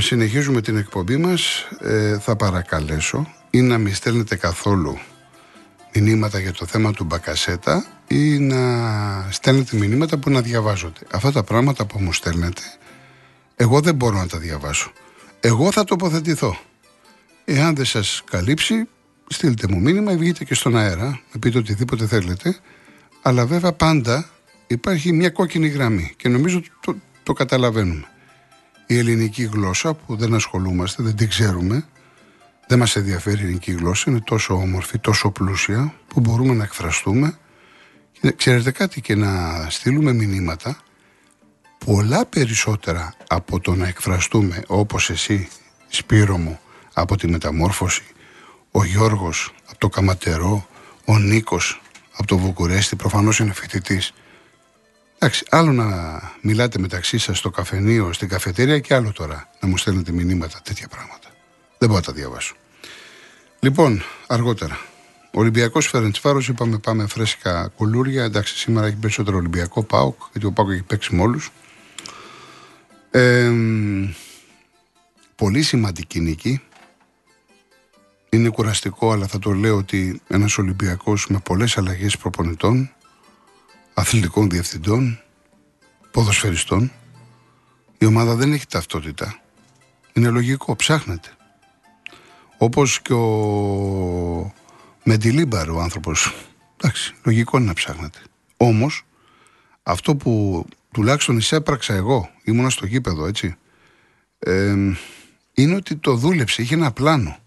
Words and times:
Λοιπόν, 0.00 0.18
συνεχίζουμε 0.18 0.60
την 0.60 0.76
εκπομπή 0.76 1.16
μας. 1.16 1.68
Ε, 1.80 2.18
θα 2.18 2.36
παρακαλέσω 2.36 3.34
ή 3.50 3.60
να 3.60 3.78
μην 3.78 3.94
στέλνετε 3.94 4.36
καθόλου 4.36 4.98
μηνύματα 5.94 6.38
για 6.38 6.52
το 6.52 6.66
θέμα 6.66 6.92
του 6.92 7.04
Μπακασέτα 7.04 7.86
ή 8.08 8.38
να 8.38 8.58
στέλνετε 9.30 9.76
μηνύματα 9.76 10.18
που 10.18 10.30
να 10.30 10.40
διαβάζονται. 10.40 11.00
Αυτά 11.10 11.32
τα 11.32 11.42
πράγματα 11.42 11.86
που 11.86 11.98
μου 12.00 12.12
στέλνετε, 12.12 12.62
εγώ 13.56 13.80
δεν 13.80 13.94
μπορώ 13.94 14.16
να 14.16 14.26
τα 14.26 14.38
διαβάσω. 14.38 14.92
Εγώ 15.40 15.72
θα 15.72 15.84
τοποθετηθώ. 15.84 16.58
Εάν 17.44 17.74
δεν 17.74 17.84
σας 17.84 18.22
καλύψει, 18.30 18.88
στείλτε 19.26 19.66
μου 19.68 19.80
μήνυμα 19.80 20.12
ή 20.12 20.16
βγείτε 20.16 20.44
και 20.44 20.54
στον 20.54 20.76
αέρα, 20.76 21.20
να 21.32 21.38
πείτε 21.40 21.58
οτιδήποτε 21.58 22.06
θέλετε. 22.06 22.58
Αλλά 23.22 23.46
βέβαια 23.46 23.72
πάντα 23.72 24.30
υπάρχει 24.66 25.12
μια 25.12 25.30
κόκκινη 25.30 25.68
γραμμή 25.68 26.14
και 26.16 26.28
νομίζω 26.28 26.62
το, 26.80 26.96
το 27.22 27.32
καταλαβαίνουμε. 27.32 28.04
Η 28.90 28.98
ελληνική 28.98 29.42
γλώσσα 29.42 29.94
που 29.94 30.16
δεν 30.16 30.34
ασχολούμαστε, 30.34 31.02
δεν 31.02 31.16
την 31.16 31.28
ξέρουμε, 31.28 31.84
δεν 32.66 32.78
μας 32.78 32.96
ενδιαφέρει 32.96 33.40
η 33.40 33.42
ελληνική 33.42 33.72
γλώσσα, 33.72 34.10
είναι 34.10 34.20
τόσο 34.20 34.54
όμορφη, 34.54 34.98
τόσο 34.98 35.30
πλούσια 35.30 35.94
που 36.06 36.20
μπορούμε 36.20 36.54
να 36.54 36.64
εκφραστούμε. 36.64 37.38
Και 38.20 38.32
ξέρετε 38.32 38.70
κάτι 38.70 39.00
και 39.00 39.14
να 39.14 39.66
στείλουμε 39.68 40.12
μηνύματα 40.12 40.78
πολλά 41.86 42.26
περισσότερα 42.26 43.14
από 43.28 43.60
το 43.60 43.74
να 43.74 43.86
εκφραστούμε 43.86 44.62
όπως 44.66 45.10
εσύ 45.10 45.48
Σπύρο 45.88 46.38
μου 46.38 46.60
από 46.92 47.16
τη 47.16 47.28
μεταμόρφωση, 47.28 48.04
ο 48.70 48.84
Γιώργος 48.84 49.54
από 49.68 49.78
το 49.78 49.88
Καματερό, 49.88 50.66
ο 51.04 51.18
Νίκος 51.18 51.82
από 52.12 52.26
το 52.26 52.38
Βουκουρέστι, 52.38 52.96
προφανώς 52.96 53.38
είναι 53.38 53.52
φοιτητής. 53.52 54.12
Εντάξει, 55.22 55.44
άλλο 55.50 55.72
να 55.72 56.20
μιλάτε 56.40 56.78
μεταξύ 56.78 57.18
σας 57.18 57.38
στο 57.38 57.50
καφενείο, 57.50 58.12
στην 58.12 58.28
καφετέρια 58.28 58.78
και 58.78 58.94
άλλο 58.94 59.12
τώρα 59.12 59.50
να 59.60 59.68
μου 59.68 59.76
στέλνετε 59.76 60.12
μηνύματα, 60.12 60.60
τέτοια 60.62 60.88
πράγματα. 60.88 61.28
Δεν 61.78 61.88
μπορώ 61.88 62.00
να 62.00 62.06
τα 62.06 62.12
διαβάσω. 62.12 62.54
Λοιπόν, 63.60 64.02
αργότερα. 64.26 64.78
Ολυμπιακός 65.30 65.86
Φερεντσφάρος, 65.86 66.48
είπαμε 66.48 66.78
πάμε 66.78 67.06
φρέσκα 67.06 67.72
κουλούρια. 67.76 68.24
Εντάξει, 68.24 68.56
σήμερα 68.56 68.86
έχει 68.86 68.96
περισσότερο 68.96 69.36
Ολυμπιακό 69.36 69.82
Πάοκ, 69.82 70.20
γιατί 70.32 70.46
ο 70.46 70.52
Πάοκ 70.52 70.70
έχει 70.70 70.82
παίξει 70.82 71.14
με 71.14 71.22
όλους. 71.22 71.50
Ε, 73.10 73.52
πολύ 75.36 75.62
σημαντική 75.62 76.20
νίκη. 76.20 76.62
Είναι 78.30 78.48
κουραστικό, 78.48 79.12
αλλά 79.12 79.26
θα 79.26 79.38
το 79.38 79.50
λέω 79.50 79.76
ότι 79.76 80.20
ένας 80.28 80.58
Ολυμπιακός 80.58 81.26
με 81.28 81.38
πολλές 81.44 81.78
αλλαγές 81.78 82.16
προπονητών, 82.16 82.90
αθλητικών 84.00 84.50
διευθυντών, 84.50 85.20
ποδοσφαιριστών, 86.10 86.92
η 87.98 88.04
ομάδα 88.04 88.34
δεν 88.34 88.52
έχει 88.52 88.66
ταυτότητα. 88.66 89.40
Είναι 90.12 90.28
λογικό, 90.28 90.76
ψάχνεται. 90.76 91.28
Όπως 92.58 93.00
και 93.02 93.12
ο 93.12 94.52
Μεντιλίμπαρ 95.04 95.70
ο 95.70 95.80
άνθρωπος. 95.80 96.34
Εντάξει, 96.76 97.14
λογικό 97.24 97.56
είναι 97.56 97.66
να 97.66 97.74
ψάχνετε. 97.74 98.18
Όμως, 98.56 99.06
αυτό 99.82 100.16
που 100.16 100.64
τουλάχιστον 100.92 101.36
εισέπραξα 101.36 101.94
εγώ, 101.94 102.30
ήμουνα 102.44 102.70
στο 102.70 102.86
γήπεδο 102.86 103.26
έτσι, 103.26 103.56
είναι 105.54 105.74
ότι 105.74 105.96
το 105.96 106.14
δούλεψε, 106.14 106.62
είχε 106.62 106.74
ένα 106.74 106.92
πλάνο. 106.92 107.38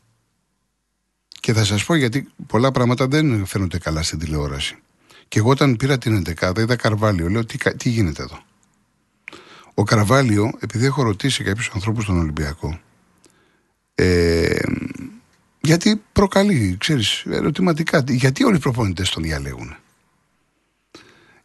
Και 1.40 1.54
θα 1.54 1.64
σας 1.66 1.86
πω 1.86 1.96
γιατί 1.96 2.28
πολλά 2.48 2.72
πράγματα 2.72 3.08
δεν 3.08 3.46
φαίνονται 3.46 3.78
καλά 3.78 4.04
στην 4.04 4.20
τηλεόραση. 4.20 4.78
Και 5.34 5.40
εγώ 5.40 5.50
όταν 5.50 5.76
πήρα 5.76 5.98
την 5.98 6.24
11 6.40 6.58
είδα 6.58 6.76
Καρβάλιο, 6.76 7.30
λέω 7.30 7.46
τι, 7.46 7.58
τι 7.58 7.90
γίνεται 7.90 8.22
εδώ; 8.24 8.40
Ο 9.74 9.84
Καρβάλιο, 9.84 10.52
επειδή 10.60 10.86
έχω 10.86 11.04
ρωτήσει 11.04 11.44
κάποιους 11.44 11.70
ανθρώπους 11.74 12.04
στον 12.04 12.20
Ολυμπιακό, 12.20 12.80
ε, 13.96 14.60
γιατί 15.62 16.02
προκαλεί, 16.14 16.76
ξέρεις, 16.80 17.26
ερωτηματικά. 17.30 18.04
Γιατί 18.08 18.44
όλοι 18.44 18.56
οι 18.56 18.60
προπονητές 18.60 19.10
τον 19.10 19.24
διαλέγουν. 19.24 19.76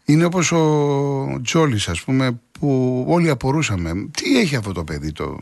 Είναι 0.05 0.25
όπως 0.25 0.53
ο 0.53 1.41
Τζόλης, 1.43 1.89
ας 1.89 2.05
πούμε, 2.05 2.41
που 2.53 3.05
όλοι 3.09 3.31
απορούσαμε. 3.31 4.09
Τι 4.11 4.39
έχει 4.39 4.57
αυτό 4.57 4.73
το 4.73 4.85
παιδί 4.85 5.13
το... 5.13 5.39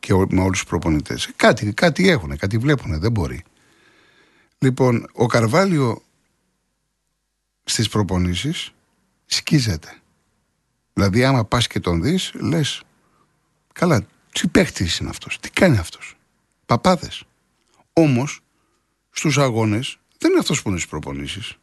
και 0.00 0.14
με 0.14 0.40
όλους 0.40 0.58
τους 0.58 0.68
προπονητές; 0.68 1.30
Κάτι, 1.36 1.72
κάτι 1.72 2.08
έχουν, 2.08 2.36
κάτι 2.36 2.58
βλέπουν, 2.58 3.00
δεν 3.00 3.10
μπορεί. 3.12 3.42
Λοιπόν, 4.58 5.06
ο 5.12 5.26
Καρβάλιο 5.26 6.02
στις 7.64 7.88
προπονήσεις 7.88 8.72
σκίζεται. 9.26 9.98
Δηλαδή 10.92 11.24
άμα 11.24 11.44
πας 11.44 11.66
και 11.66 11.80
τον 11.80 12.02
δεις, 12.02 12.32
λες, 12.34 12.82
καλά, 13.72 14.06
τι 14.32 14.48
παίχτης 14.48 14.98
είναι 14.98 15.08
αυτός, 15.08 15.40
τι 15.40 15.50
κάνει 15.50 15.78
αυτός. 15.78 16.16
Παπάδες. 16.66 17.24
Όμως, 17.92 18.40
στους 19.10 19.38
αγώνες 19.38 19.98
δεν 20.18 20.30
είναι 20.30 20.40
αυτός 20.40 20.62
που 20.62 20.68
είναι 20.68 20.78
στις 20.78 20.90
προπονήσεις. 20.90 21.58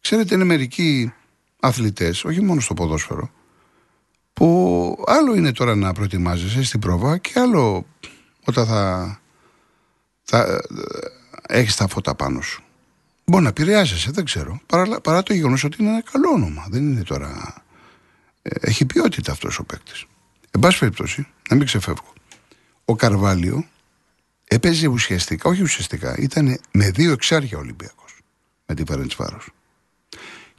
Ξέρετε, 0.00 0.34
είναι 0.34 0.44
μερικοί 0.44 1.12
αθλητές, 1.60 2.24
όχι 2.24 2.42
μόνο 2.42 2.60
στο 2.60 2.74
ποδόσφαιρο, 2.74 3.30
που 4.32 5.04
άλλο 5.06 5.34
είναι 5.34 5.52
τώρα 5.52 5.76
να 5.76 5.92
προετοιμάζεσαι 5.92 6.62
στην 6.62 6.80
πρόβα 6.80 7.18
και 7.18 7.32
άλλο 7.36 7.86
όταν 8.44 8.66
θα, 8.66 9.20
θα 10.22 10.38
ε, 10.38 10.58
έχεις 11.58 11.76
τα 11.76 11.88
φώτα 11.88 12.14
πάνω 12.14 12.40
σου. 12.40 12.65
Μπορεί 13.30 13.42
να 13.42 13.48
επηρεάζεσαι, 13.48 14.10
δεν 14.10 14.24
ξέρω. 14.24 14.60
Παρά, 14.66 15.00
παρά 15.00 15.22
το 15.22 15.34
γεγονός 15.34 15.64
ότι 15.64 15.76
είναι 15.80 15.90
ένα 15.90 16.02
καλό 16.02 16.30
όνομα. 16.30 16.66
Δεν 16.70 16.90
είναι 16.90 17.02
τώρα. 17.02 17.54
Ε, 18.42 18.50
έχει 18.60 18.86
ποιότητα 18.86 19.32
αυτός 19.32 19.58
ο 19.58 19.64
παίκτης. 19.64 20.04
Εν 20.50 20.60
πάση 20.60 20.78
περιπτώσει, 20.78 21.26
να 21.50 21.56
μην 21.56 21.66
ξεφεύγω. 21.66 22.12
Ο 22.84 22.96
Καρβάλιο 22.96 23.66
έπαιζε 24.44 24.86
ουσιαστικά, 24.86 25.48
όχι 25.48 25.62
ουσιαστικά, 25.62 26.16
ήταν 26.18 26.60
με 26.70 26.90
δύο 26.90 27.12
εξάρια 27.12 27.58
Ολυμπιακός 27.58 28.20
με 28.66 28.74
την 28.74 28.86
Φαρεντσβάρο. 28.86 29.40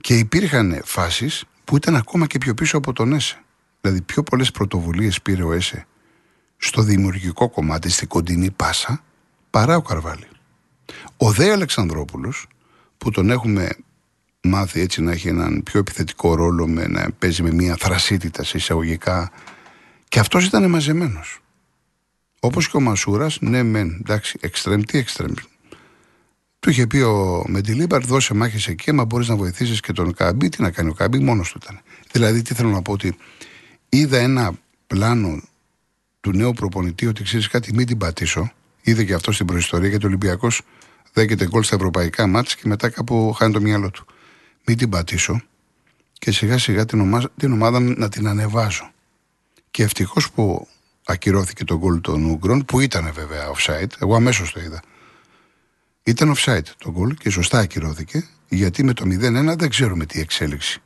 Και 0.01 0.17
υπήρχαν 0.17 0.81
φάσεις 0.85 1.44
που 1.63 1.75
ήταν 1.75 1.95
ακόμα 1.95 2.28
και 2.28 2.38
πιο 2.38 2.53
πίσω 2.53 2.78
από 2.78 2.94
τον 2.94 3.13
ΕΣΕ. 3.13 3.41
Δηλαδή, 3.81 4.01
πιο 4.01 4.23
πολλές 4.23 4.51
πρωτοβουλίες 4.51 5.22
πήρε 5.22 5.44
ο 5.44 5.51
ΕΣΕ 5.51 5.88
στο 6.57 6.81
δημιουργικό 6.81 7.49
κομμάτι, 7.49 7.89
στην 7.89 8.07
κοντινή 8.07 8.51
πάσα, 8.51 9.03
παρά 9.49 9.75
ο 9.75 9.81
Καρβάλη. 9.81 10.28
Ο 11.17 11.31
Δε 11.31 11.51
Αλεξανδρόπουλος, 11.51 12.47
που 12.97 13.12
τον 13.12 13.30
έχουμε 13.30 13.69
μάθει 14.41 14.80
έτσι 14.80 15.02
να 15.02 15.12
έχει 15.12 15.28
έναν 15.28 15.63
πιο 15.63 15.80
επιθετικό 15.80 16.35
ρόλο, 16.35 16.68
με, 16.68 16.88
να 16.88 17.12
παίζει 17.19 17.44
με 17.44 17.52
μια 17.52 17.75
θρασίτητα 17.80 18.44
σε 18.44 18.58
εισαγωγικά, 18.58 19.31
και 20.08 20.19
αυτός 20.19 20.46
ήταν 20.46 20.69
μαζεμένος. 20.69 21.40
Όπως 22.40 22.69
και 22.69 22.78
ο 22.78 22.80
Μασούρας, 22.80 23.38
ναι, 23.41 23.63
μεν, 23.63 23.97
εντάξει, 24.00 24.38
εξτρέμ, 24.41 24.81
τι 24.81 24.97
εξτρέμ. 24.97 25.34
Του 26.59 26.69
είχε 26.69 26.88
πει 26.88 26.97
ο 26.97 27.44
Μεντιλίμπαρ, 27.47 28.06
δώσε 28.06 28.34
μάχες 28.34 28.68
εκεί, 28.68 28.91
μα 28.91 29.06
μπορείς 29.06 29.28
να 29.28 29.35
βοηθήσεις 29.35 29.79
και 29.79 29.94
τον 29.94 30.14
Κάμπι. 30.14 30.50
Τι 30.50 30.62
να 30.62 30.72
κάνει 30.72 30.90
ο 30.90 30.94
Κάμπι, 30.94 31.19
μόνος 31.19 31.52
του 31.52 31.59
ήταν. 31.64 31.79
Δηλαδή, 32.12 32.41
τι 32.41 32.53
θέλω 32.53 32.69
να 32.69 32.81
πω, 32.81 32.91
ότι 32.91 33.18
είδα 33.90 34.18
ένα 34.18 34.52
πλάνο 34.88 35.41
του 36.19 36.31
νέου 36.31 36.53
προπονητή 36.53 37.08
ότι 37.08 37.24
ξέρεις 37.24 37.47
κάτι, 37.47 37.74
μην 37.74 37.88
την 37.88 37.97
πατήσω. 37.97 38.52
Είδε 38.81 39.03
και 39.03 39.14
αυτό 39.14 39.31
στην 39.31 39.46
προϊστορία 39.46 39.90
γιατί 39.90 40.06
ο 40.06 40.08
Ολυμπιακός 40.08 40.62
δέκεται 41.13 41.47
γκολ 41.47 41.63
στα 41.63 41.75
ευρωπαϊκά 41.75 42.28
μάτια 42.28 42.56
και 42.62 42.68
μετά 42.68 42.90
κάπου 42.90 43.34
χάνει 43.34 43.53
το 43.53 43.62
μυαλό 43.62 43.91
του. 43.91 44.06
Μην 44.66 44.78
την 44.78 44.90
πατήσω 44.90 45.41
και 46.13 46.31
σιγά 46.31 46.57
σιγά 46.57 46.85
την 46.85 47.00
ομάδα, 47.00 47.29
την 47.38 47.51
ομάδα 47.51 47.79
να 47.79 48.09
την 48.09 48.28
ανεβάζω. 48.28 48.91
Και 49.72 49.84
ευτυχώς 49.84 50.31
που 50.31 50.67
ακυρώθηκε 51.06 51.63
το 51.63 51.78
γκολ 51.78 52.01
των 52.01 52.25
Ούγκρων, 52.25 52.66
που 52.66 52.79
ήταν 52.79 53.12
βέβαια 53.13 53.51
offside. 53.56 54.02
Εγώ 54.02 54.16
αμέσως 54.16 54.52
το 54.52 54.59
είδα. 54.59 54.81
Ήταν 56.03 56.35
offside 56.35 56.67
το 56.78 56.91
γκολ 56.91 57.14
και 57.14 57.29
σωστά 57.29 57.59
ακυρώθηκε, 57.59 58.28
γιατί 58.49 58.84
με 58.84 58.93
το 58.93 59.05
0-1 59.05 59.55
δεν 59.58 59.70
ξέρουμε 59.70 60.05
τι 60.05 60.20
εξέλιξη 60.20 60.81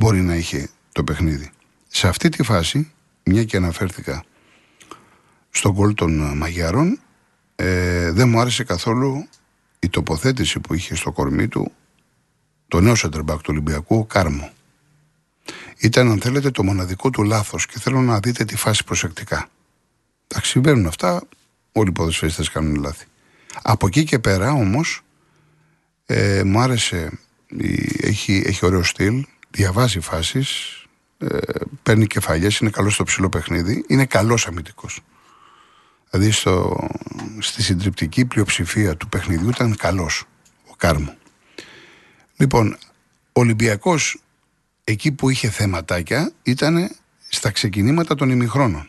μπορεί 0.00 0.20
να 0.20 0.34
είχε 0.34 0.68
το 0.92 1.04
παιχνίδι. 1.04 1.50
Σε 1.88 2.08
αυτή 2.08 2.28
τη 2.28 2.42
φάση, 2.42 2.92
μια 3.24 3.44
και 3.44 3.56
αναφέρθηκα 3.56 4.24
στο 5.50 5.72
γκολ 5.72 5.94
των 5.94 6.36
Μαγιάρων, 6.36 7.00
ε, 7.56 8.10
δεν 8.10 8.28
μου 8.28 8.40
άρεσε 8.40 8.64
καθόλου 8.64 9.28
η 9.80 9.88
τοποθέτηση 9.88 10.60
που 10.60 10.74
είχε 10.74 10.94
στο 10.94 11.12
κορμί 11.12 11.48
του 11.48 11.72
το 12.68 12.80
νέο 12.80 12.94
σεντερμπακ 12.94 13.36
του 13.36 13.48
Ολυμπιακού, 13.48 14.06
Κάρμο. 14.06 14.52
Ήταν, 15.78 16.10
αν 16.10 16.20
θέλετε, 16.20 16.50
το 16.50 16.62
μοναδικό 16.62 17.10
του 17.10 17.22
λάθος 17.22 17.66
και 17.66 17.78
θέλω 17.78 18.00
να 18.00 18.20
δείτε 18.20 18.44
τη 18.44 18.56
φάση 18.56 18.84
προσεκτικά. 18.84 19.48
Τα 20.26 20.40
συμβαίνουν 20.44 20.86
αυτά, 20.86 21.22
όλοι 21.72 21.88
οι 21.88 21.92
ποδοσφαιριστές 21.92 22.50
κάνουν 22.50 22.74
λάθη. 22.74 23.06
Από 23.62 23.86
εκεί 23.86 24.04
και 24.04 24.18
πέρα 24.18 24.52
όμως, 24.52 25.02
ε, 26.06 26.42
μου 26.44 26.60
άρεσε, 26.60 27.18
έχει, 28.00 28.42
έχει 28.46 28.66
ωραίο 28.66 28.82
στυλ, 28.82 29.26
διαβάζει 29.50 30.00
φάσεις, 30.00 30.80
ε, 31.18 31.38
παίρνει 31.82 32.06
κεφαλιές, 32.06 32.58
είναι 32.58 32.70
καλός 32.70 32.94
στο 32.94 33.04
ψηλό 33.04 33.28
παιχνίδι, 33.28 33.84
είναι 33.88 34.06
καλός 34.06 34.46
αμυντικός. 34.46 35.00
Δηλαδή 36.10 36.30
στο, 36.30 36.88
στη 37.38 37.62
συντριπτική 37.62 38.24
πλειοψηφία 38.24 38.96
του 38.96 39.08
παιχνιδιού 39.08 39.48
ήταν 39.48 39.76
καλός 39.76 40.24
ο 40.70 40.74
Κάρμο. 40.76 41.14
Λοιπόν, 42.36 42.76
ο 43.32 43.40
Ολυμπιακός 43.40 44.22
εκεί 44.84 45.12
που 45.12 45.30
είχε 45.30 45.50
θεματάκια 45.50 46.32
ήταν 46.42 46.90
στα 47.28 47.50
ξεκινήματα 47.50 48.14
των 48.14 48.30
ημιχρόνων. 48.30 48.88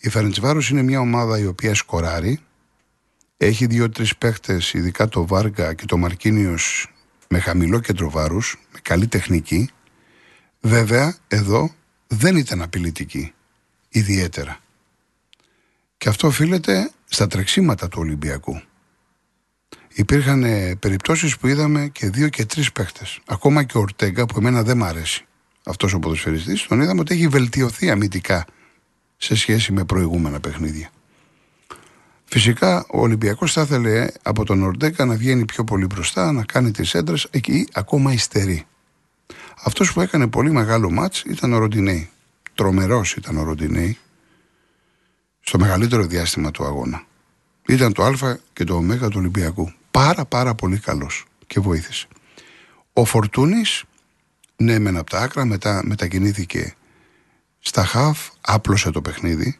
Η 0.00 0.08
Φερεντσβάρο 0.08 0.60
είναι 0.70 0.82
μια 0.82 1.00
ομάδα 1.00 1.38
η 1.38 1.46
οποία 1.46 1.74
σκοράρει. 1.74 2.40
Έχει 3.36 3.66
δύο-τρεις 3.66 4.16
παίχτες, 4.16 4.72
ειδικά 4.72 5.08
το 5.08 5.26
Βάργα 5.26 5.74
και 5.74 5.84
το 5.84 5.96
Μαρκίνιος, 5.96 6.92
με 7.28 7.38
χαμηλό 7.38 7.80
κέντρο 7.80 8.10
βάρους, 8.10 8.56
με 8.72 8.78
καλή 8.82 9.06
τεχνική. 9.06 9.70
Βέβαια, 10.60 11.16
εδώ 11.28 11.74
δεν 12.06 12.36
ήταν 12.36 12.62
απειλητική. 12.62 13.32
Ιδιαίτερα. 13.88 14.60
Και 15.98 16.08
αυτό 16.08 16.26
οφείλεται 16.26 16.90
στα 17.04 17.26
τρεξίματα 17.26 17.88
του 17.88 17.98
Ολυμπιακού. 18.00 18.62
Υπήρχαν 19.94 20.44
ε, 20.44 20.74
περιπτώσεις 20.74 21.38
που 21.38 21.46
είδαμε 21.46 21.88
και 21.88 22.10
δύο 22.10 22.28
και 22.28 22.44
τρεις 22.44 22.72
παίχτες. 22.72 23.20
Ακόμα 23.26 23.62
και 23.62 23.78
ο 23.78 23.80
Ορτέγκα 23.80 24.26
που 24.26 24.38
εμένα 24.38 24.62
δεν 24.62 24.76
μ' 24.76 24.84
αρέσει 24.84 25.26
αυτός 25.66 25.92
ο 25.92 25.98
ποδοσφαιριστής, 25.98 26.66
τον 26.66 26.80
είδαμε 26.80 27.00
ότι 27.00 27.14
έχει 27.14 27.28
βελτιωθεί 27.28 27.90
αμυντικά 27.90 28.44
σε 29.16 29.36
σχέση 29.36 29.72
με 29.72 29.84
προηγούμενα 29.84 30.40
παιχνίδια. 30.40 30.90
Φυσικά 32.24 32.86
ο 32.88 33.00
Ολυμπιακός 33.00 33.52
θα 33.52 33.62
ήθελε 33.62 34.06
από 34.22 34.44
τον 34.44 34.62
Ορτέγκα 34.62 35.04
να 35.04 35.14
βγαίνει 35.14 35.44
πιο 35.44 35.64
πολύ 35.64 35.86
μπροστά, 35.86 36.32
να 36.32 36.44
κάνει 36.44 36.70
τις 36.70 36.94
έντρες, 36.94 37.26
εκεί 37.30 37.68
ακόμα 37.72 38.12
υστερεί. 38.12 38.66
Αυτός 39.64 39.92
που 39.92 40.00
έκανε 40.00 40.26
πολύ 40.26 40.52
μεγάλο 40.52 40.90
μάτς 40.90 41.22
ήταν 41.26 41.52
ο 41.52 41.58
Ροντινέη. 41.58 42.10
Τρομερός 42.54 43.14
ήταν 43.16 43.36
ο 43.36 43.42
Ροντινέη 43.42 43.98
στο 45.48 45.58
μεγαλύτερο 45.58 46.06
διάστημα 46.06 46.50
του 46.50 46.64
αγώνα. 46.64 47.04
Ήταν 47.66 47.92
το 47.92 48.04
Α 48.04 48.38
και 48.52 48.64
το 48.64 48.74
Ω 48.74 49.08
του 49.08 49.16
Ολυμπιακού. 49.16 49.72
Πάρα 49.90 50.24
πάρα 50.24 50.54
πολύ 50.54 50.78
καλός 50.78 51.24
και 51.46 51.60
βοήθησε. 51.60 52.06
Ο 52.92 53.04
Φορτούνης, 53.04 53.84
ναι 54.56 54.78
μεν 54.78 54.96
από 54.96 55.10
τα 55.10 55.18
άκρα, 55.20 55.44
μετά 55.44 55.82
μετακινήθηκε 55.84 56.74
στα 57.58 57.84
χαφ, 57.84 58.28
άπλωσε 58.40 58.90
το 58.90 59.02
παιχνίδι. 59.02 59.58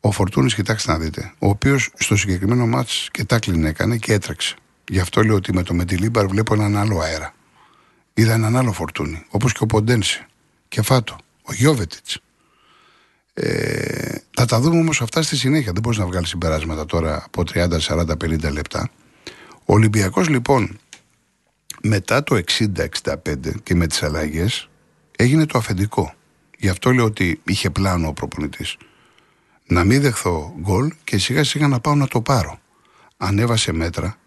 Ο 0.00 0.10
Φορτούνης, 0.10 0.54
κοιτάξτε 0.54 0.92
να 0.92 0.98
δείτε, 0.98 1.32
ο 1.38 1.48
οποίος 1.48 1.90
στο 1.94 2.16
συγκεκριμένο 2.16 2.66
μάτς 2.66 3.08
και 3.10 3.24
τάκλιν 3.24 3.64
έκανε 3.64 3.96
και 3.96 4.12
έτρεξε. 4.12 4.56
Γι' 4.88 5.00
αυτό 5.00 5.22
λέω 5.22 5.34
ότι 5.34 5.54
με 5.54 5.62
το 5.62 5.74
Μεντιλίμπαρ 5.74 6.26
βλέπω 6.26 6.54
έναν 6.54 6.76
άλλο 6.76 7.00
αέρα. 7.00 7.34
Είδα 8.14 8.32
έναν 8.32 8.56
άλλο 8.56 8.72
Φορτούνη, 8.72 9.24
όπως 9.28 9.52
και 9.52 9.62
ο 9.62 9.66
Ποντένσε 9.66 10.26
και 10.68 10.82
Φάτο, 10.82 11.16
ο 11.42 11.52
Γιώβετιτς. 11.52 12.20
Ε, 13.38 14.16
θα 14.36 14.44
τα 14.44 14.60
δούμε 14.60 14.78
όμως 14.78 15.02
αυτά 15.02 15.22
στη 15.22 15.36
συνέχεια. 15.36 15.72
Δεν 15.72 15.82
μπορείς 15.82 15.98
να 15.98 16.06
βγάλεις 16.06 16.28
συμπεράσματα 16.28 16.86
τώρα 16.86 17.24
από 17.24 17.42
30, 17.54 17.80
40, 17.80 18.16
50 18.16 18.52
λεπτά. 18.52 18.90
Ο 19.64 19.74
Ολυμπιακός 19.74 20.28
λοιπόν 20.28 20.78
μετά 21.82 22.22
το 22.22 22.42
60-65 22.58 23.62
και 23.62 23.74
με 23.74 23.86
τις 23.86 24.02
αλλαγές 24.02 24.68
έγινε 25.16 25.46
το 25.46 25.58
αφεντικό. 25.58 26.14
Γι' 26.58 26.68
αυτό 26.68 26.92
λέω 26.92 27.04
ότι 27.04 27.40
είχε 27.44 27.70
πλάνο 27.70 28.08
ο 28.08 28.12
προπονητής. 28.12 28.76
Να 29.66 29.84
μην 29.84 30.00
δεχθώ 30.00 30.54
γκολ 30.60 30.92
και 31.04 31.18
σιγά 31.18 31.44
σιγά 31.44 31.68
να 31.68 31.80
πάω 31.80 31.94
να 31.94 32.08
το 32.08 32.20
πάρω. 32.20 32.60
Ανέβασε 33.16 33.72
μέτρα, 33.72 34.18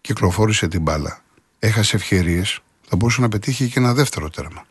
κυκλοφόρησε 0.00 0.68
την 0.68 0.82
μπάλα, 0.82 1.22
έχασε 1.58 1.96
ευκαιρίε, 1.96 2.42
θα 2.88 2.96
μπορούσε 2.96 3.20
να 3.20 3.28
πετύχει 3.28 3.68
και 3.68 3.78
ένα 3.78 3.94
δεύτερο 3.94 4.30
τέρμα. 4.30 4.66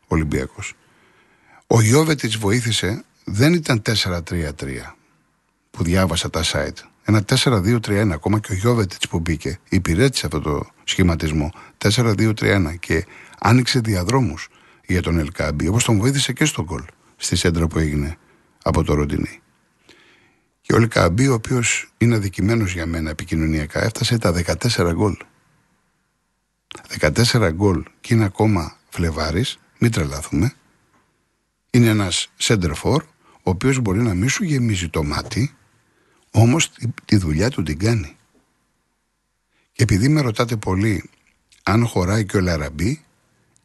Ο 0.00 0.06
Ολυμπιακός. 0.08 0.74
Ο 1.66 1.80
Γιώβετιτς 1.80 2.36
βοήθησε 2.36 3.04
δεν 3.24 3.52
ήταν 3.52 3.82
4-3-3 3.86 4.50
που 5.70 5.82
διάβασα 5.82 6.30
τα 6.30 6.42
site. 6.44 6.78
Ένα 7.04 7.24
4-2-3-1. 7.28 8.10
Ακόμα 8.12 8.40
και 8.40 8.52
ο 8.52 8.54
Γιώβετιτς 8.54 9.08
που 9.08 9.20
μπήκε 9.20 9.58
υπηρέτησε 9.68 10.26
αυτό 10.26 10.40
το 10.40 10.66
σχηματισμό. 10.84 11.52
4-2-3-1 11.78 12.74
και 12.78 13.06
άνοιξε 13.38 13.80
διαδρόμους 13.80 14.48
για 14.86 15.02
τον 15.02 15.18
Ελκάμπη, 15.18 15.68
όπως 15.68 15.84
τον 15.84 15.98
βοήθησε 15.98 16.32
και 16.32 16.44
στον 16.44 16.64
γκολ 16.64 16.82
στη 17.16 17.36
σέντρα 17.36 17.66
που 17.66 17.78
έγινε 17.78 18.16
από 18.62 18.84
το 18.84 18.94
Ροντινί. 18.94 19.40
Και 20.60 20.74
ο 20.74 20.76
Ελκάμπη, 20.76 21.28
ο 21.28 21.34
οποίος 21.34 21.92
είναι 21.98 22.14
αδικημένος 22.14 22.72
για 22.72 22.86
μένα 22.86 23.10
επικοινωνιακά, 23.10 23.84
έφτασε 23.84 24.18
τα 24.18 24.32
14 24.32 24.92
γκολ. 24.92 25.16
14 26.98 27.50
γκολ 27.52 27.82
και 28.00 28.14
είναι 28.14 28.24
ακόμα 28.24 28.76
Φλεβάρης, 28.88 29.58
μην 29.78 29.90
τρελάθουμε. 29.90 30.54
Είναι 31.74 31.88
ένας 31.88 32.30
σέντερφορ 32.36 33.04
ο 33.32 33.50
οποίος 33.50 33.78
μπορεί 33.78 34.00
να 34.00 34.14
μην 34.14 34.28
σου 34.28 34.44
γεμίζει 34.44 34.88
το 34.88 35.04
μάτι, 35.04 35.54
όμως 36.30 36.70
τη, 37.04 37.16
δουλειά 37.16 37.50
του 37.50 37.62
την 37.62 37.78
κάνει. 37.78 38.16
Και 39.72 39.82
επειδή 39.82 40.08
με 40.08 40.20
ρωτάτε 40.20 40.56
πολύ 40.56 41.10
αν 41.62 41.86
χωράει 41.86 42.24
και 42.24 42.36
ο 42.36 42.40
Λαραμπή, 42.40 43.04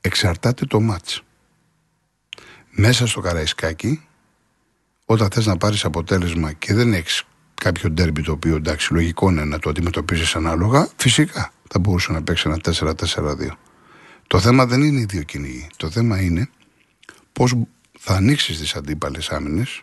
εξαρτάται 0.01 0.65
το 0.65 0.81
μάτς. 0.81 1.21
Μέσα 2.71 3.07
στο 3.07 3.21
Καραϊσκάκι, 3.21 4.07
όταν 5.06 5.30
θες 5.30 5.45
να 5.45 5.57
πάρεις 5.57 5.86
αποτέλεσμα 5.86 6.51
και 6.54 6.74
δεν 6.74 6.94
έχεις 6.94 7.24
κάποιο 7.54 7.89
ντέρμπι 7.89 8.21
το 8.21 8.31
οποίο 8.31 8.56
εντάξει 8.56 8.94
λογικό 8.94 9.30
είναι 9.30 9.44
να 9.44 9.59
το 9.59 9.69
αντιμετωπίζεις 9.69 10.36
ανάλογα, 10.36 10.89
φυσικά 10.95 11.54
θα 11.69 11.80
μπορούσε 11.80 12.12
να 12.12 12.24
παίξει 12.24 12.50
ένα 12.50 12.59
4-4-2. 12.63 13.57
Το 14.27 14.39
θέμα 14.39 14.65
δεν 14.65 14.81
είναι 14.81 15.00
οι 15.00 15.06
δύο 15.06 15.24
κυνηγοί. 15.24 15.68
Το 15.77 15.89
θέμα 15.89 16.21
είναι 16.21 16.50
πώς 17.33 17.54
θα 18.09 18.15
ανοίξεις 18.15 18.59
τις 18.59 18.75
αντίπαλες 18.75 19.30
άμυνες, 19.30 19.81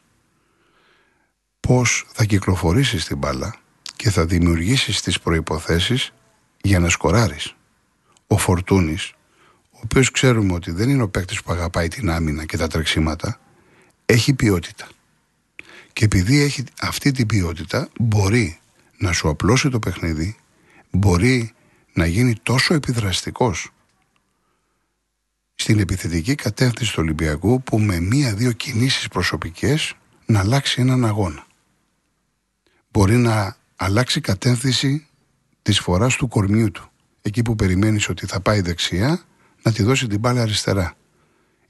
πώς 1.60 2.06
θα 2.12 2.24
κυκλοφορήσεις 2.24 3.04
την 3.04 3.16
μπάλα 3.16 3.54
και 3.96 4.10
θα 4.10 4.26
δημιουργήσεις 4.26 5.00
τις 5.00 5.20
προποθέσει 5.20 6.12
για 6.60 6.78
να 6.78 6.88
σκοράρεις. 6.88 7.54
Ο 8.26 8.36
Φορτούνης, 8.38 9.12
ο 9.70 9.78
οποίος 9.82 10.10
ξέρουμε 10.10 10.52
ότι 10.52 10.70
δεν 10.70 10.88
είναι 10.88 11.02
ο 11.02 11.08
παίκτης 11.08 11.42
που 11.42 11.52
αγαπάει 11.52 11.88
την 11.88 12.10
άμυνα 12.10 12.44
και 12.44 12.56
τα 12.56 12.66
τρεξίματα, 12.66 13.40
έχει 14.06 14.34
ποιότητα. 14.34 14.88
Και 15.92 16.04
επειδή 16.04 16.40
έχει 16.40 16.64
αυτή 16.80 17.10
την 17.10 17.26
ποιότητα, 17.26 17.88
μπορεί 17.98 18.60
να 18.98 19.12
σου 19.12 19.28
απλώσει 19.28 19.68
το 19.68 19.78
παιχνίδι, 19.78 20.36
μπορεί 20.90 21.54
να 21.92 22.06
γίνει 22.06 22.34
τόσο 22.42 22.74
επιδραστικός 22.74 23.70
στην 25.54 25.78
επιθετική 25.78 26.34
κατεύθυνση 26.34 26.92
του 26.92 27.02
Ολυμπιακού 27.02 27.62
που 27.62 27.78
με 27.78 28.00
μία-δύο 28.00 28.52
κινήσεις 28.52 29.08
προσωπικές 29.08 29.94
να 30.26 30.38
αλλάξει 30.40 30.80
έναν 30.80 31.04
αγώνα. 31.04 31.46
Μπορεί 32.90 33.16
να 33.16 33.56
αλλάξει 33.76 34.20
κατεύθυνση 34.20 35.06
της 35.62 35.78
φοράς 35.80 36.16
του 36.16 36.28
κορμιού 36.28 36.70
του. 36.70 36.90
Εκεί 37.22 37.42
που 37.42 37.56
περιμένεις 37.56 38.08
ότι 38.08 38.26
θα 38.26 38.40
πάει 38.40 38.60
δεξιά, 38.60 39.22
να 39.62 39.72
τη 39.72 39.82
δώσει 39.82 40.06
την 40.06 40.18
μπάλα 40.18 40.42
αριστερά. 40.42 40.94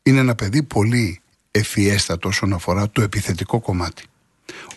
Είναι 0.02 0.18
ένα 0.18 0.35
παιδί 0.35 0.62
πολύ 0.62 1.20
ευφιέστατο 1.50 2.28
όσον 2.28 2.52
αφορά 2.52 2.90
το 2.90 3.02
επιθετικό 3.02 3.61
κομμάτι. 3.61 4.04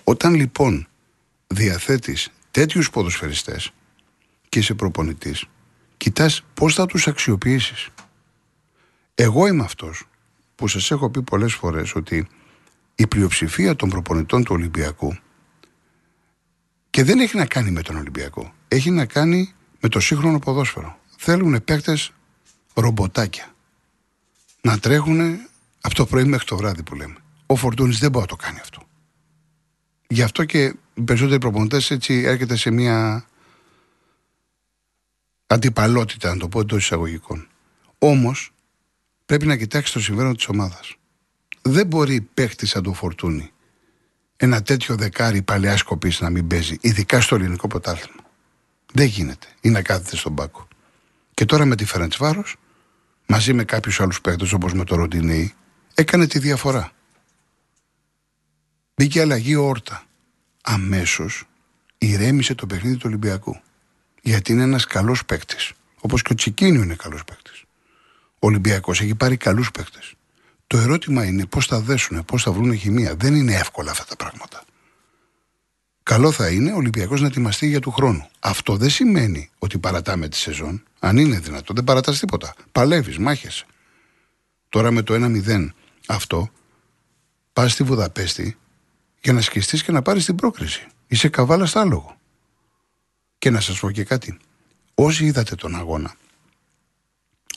Όταν 0.04 0.34
λοιπόν 0.34 0.88
διαθέτεις 1.48 2.30
τέτοιους 2.52 2.90
ποδοσφαιριστές 2.90 3.72
και 4.50 4.60
είσαι 4.60 4.74
προπονητής, 4.74 5.46
κοιτάς 5.98 6.44
πώς 6.54 6.74
θα 6.74 6.86
τους 6.86 7.08
αξιοποιήσεις. 7.08 7.90
Εγώ 9.20 9.48
είμαι 9.48 9.64
αυτός 9.64 10.08
που 10.56 10.68
σας 10.68 10.92
έχω 10.92 11.10
πει 11.10 11.22
πολλές 11.22 11.54
φορές 11.54 11.96
ότι 11.96 12.28
η 12.96 13.08
πλειοψηφία 13.08 13.76
των 13.76 13.90
προπονητών 13.90 14.44
του 14.44 14.52
Ολυμπιακού 14.56 15.18
και 16.90 17.04
δεν 17.04 17.20
έχει 17.20 17.38
να 17.38 17.46
κάνει 17.46 17.72
με 17.72 17.82
τον 17.82 17.96
Ολυμπιακό. 17.96 18.54
Έχει 18.68 18.90
να 18.90 19.06
κάνει 19.06 19.54
με 19.80 19.90
το 19.90 20.00
σύγχρονο 20.00 20.40
ποδόσφαιρο. 20.40 21.00
Θέλουν 21.18 21.64
παίκτες 21.64 22.12
ρομποτάκια. 22.74 23.54
Να 24.62 24.80
τρέχουν 24.80 25.20
από 25.82 25.96
το 25.96 26.06
πρωί 26.06 26.24
μέχρι 26.24 26.46
το 26.46 26.58
βράδυ 26.58 26.84
που 26.84 26.96
λέμε. 26.96 27.16
Ο 27.46 27.56
Φορτούνης 27.56 28.00
δεν 28.00 28.12
μπορεί 28.12 28.26
να 28.30 28.38
το 28.38 28.44
κάνει 28.44 28.60
αυτό. 28.60 28.82
Γι' 30.08 30.24
αυτό 30.24 30.46
και 30.46 30.64
οι 30.94 31.02
περισσότεροι 31.02 31.40
προπονητές 31.40 31.92
έτσι 31.92 32.14
έρχεται 32.14 32.56
σε 32.56 32.72
μια 32.72 33.26
αντιπαλότητα, 35.48 36.30
να 36.30 36.38
το 36.38 36.48
πω 36.48 36.60
εντός 36.60 36.84
εισαγωγικών. 36.84 37.48
Όμως 37.98 38.52
πρέπει 39.28 39.46
να 39.46 39.56
κοιτάξει 39.56 39.94
το 39.94 40.00
συμφέρον 40.00 40.36
της 40.36 40.48
ομάδας. 40.48 40.96
Δεν 41.62 41.88
μπορεί 41.88 42.22
παίχτη 42.22 42.66
σαν 42.66 42.84
το 42.84 42.94
φορτούνι 42.94 43.52
ένα 44.38 44.62
τέτοιο 44.62 44.96
δεκάρι 44.96 45.42
παλαιά 45.42 45.78
σκοπής 45.78 46.20
να 46.20 46.30
μην 46.30 46.48
παίζει, 46.48 46.78
ειδικά 46.82 47.22
στο 47.22 47.36
ελληνικό 47.36 47.68
ποτάθλημα. 47.68 48.22
Δεν 48.94 49.06
γίνεται. 49.06 49.48
Ή 49.62 49.70
να 49.70 49.82
κάθεται 49.82 50.16
στον 50.16 50.36
πάκο. 50.36 50.68
Και 51.34 51.46
τώρα 51.46 51.66
με 51.66 51.76
τη 51.76 51.86
Φερεντσβάρο, 51.86 52.44
μαζί 53.26 53.54
με 53.54 53.64
κάποιους 53.64 54.02
άλλους 54.02 54.22
παίχτε 54.22 54.56
όπως 54.56 54.74
με 54.74 54.84
το 54.84 54.96
Ροντινέη, 54.96 55.54
έκανε 55.94 56.28
τη 56.28 56.40
διαφορά. 56.40 56.92
Μπήκε 58.96 59.22
αλλαγή 59.22 59.56
όρτα. 59.56 60.04
Αμέσως 60.62 61.44
ηρέμησε 61.98 62.56
το 62.56 62.66
παιχνίδι 62.66 62.96
του 62.96 63.06
Ολυμπιακού. 63.06 63.62
Γιατί 64.22 64.52
είναι 64.52 64.64
ένας 64.64 64.86
καλός 64.86 65.26
παίκτης. 65.26 65.72
Όπως 66.00 66.22
και 66.22 66.32
ο 66.32 66.36
Τσικίνιο 66.36 66.82
είναι 66.82 66.96
καλός 66.96 67.24
παίκτης. 67.24 67.64
Ο 68.40 68.48
Ολυμπιακός 68.48 69.02
έχει 69.02 69.16
πάρει 69.16 69.38
καλούς 69.38 69.72
παίκτες. 69.72 70.14
Το 70.68 70.78
ερώτημα 70.78 71.26
είναι 71.26 71.46
πώς 71.46 71.66
θα 71.66 71.80
δέσουν, 71.80 72.26
πώς 72.26 72.44
θα 72.44 72.52
βρουν 72.52 72.78
χημεία. 72.78 73.16
Δεν 73.16 73.36
είναι 73.36 73.54
εύκολα 73.54 73.92
αυτά 73.92 74.06
τα 74.06 74.16
πράγματα. 74.16 74.64
Καλό 76.04 76.32
θα 76.32 76.50
είναι 76.50 76.72
ο 76.72 76.76
Ολυμπιακός 76.76 77.22
να 77.22 77.28
ετοιμαστεί 77.28 77.68
για 77.68 77.80
του 77.80 77.92
χρόνου. 77.92 78.28
Αυτό 78.40 78.76
δεν 78.78 78.90
σημαίνει 78.90 79.50
ότι 79.60 79.78
παρατάμε 79.78 80.28
τη 80.28 80.38
σεζόν. 80.38 80.84
Αν 81.00 81.18
είναι 81.18 81.40
δυνατό, 81.40 81.74
δεν 81.74 81.84
παρατάς 81.84 82.20
τίποτα. 82.20 82.54
Παλεύεις, 82.72 83.18
μάχεσαι. 83.18 83.66
Τώρα 84.70 84.92
με 84.92 85.02
το 85.02 85.14
1-0 85.14 85.74
αυτό, 86.08 86.50
πας 87.54 87.72
στη 87.72 87.84
Βουδαπέστη 87.84 88.58
για 89.22 89.34
να 89.34 89.42
σκιστείς 89.42 89.84
και 89.84 89.92
να 89.92 90.02
πάρεις 90.02 90.26
την 90.26 90.36
πρόκριση. 90.36 90.88
Είσαι 91.08 91.30
καβάλας 91.30 91.70
στα 91.70 91.82
άλογο. 91.82 92.18
Και 93.38 93.50
να 93.50 93.60
σας 93.60 93.80
πω 93.80 93.92
και 93.92 94.04
κάτι. 94.04 94.38
Όσοι 94.96 95.26
είδατε 95.26 95.56
τον 95.56 95.76
αγώνα, 95.76 96.16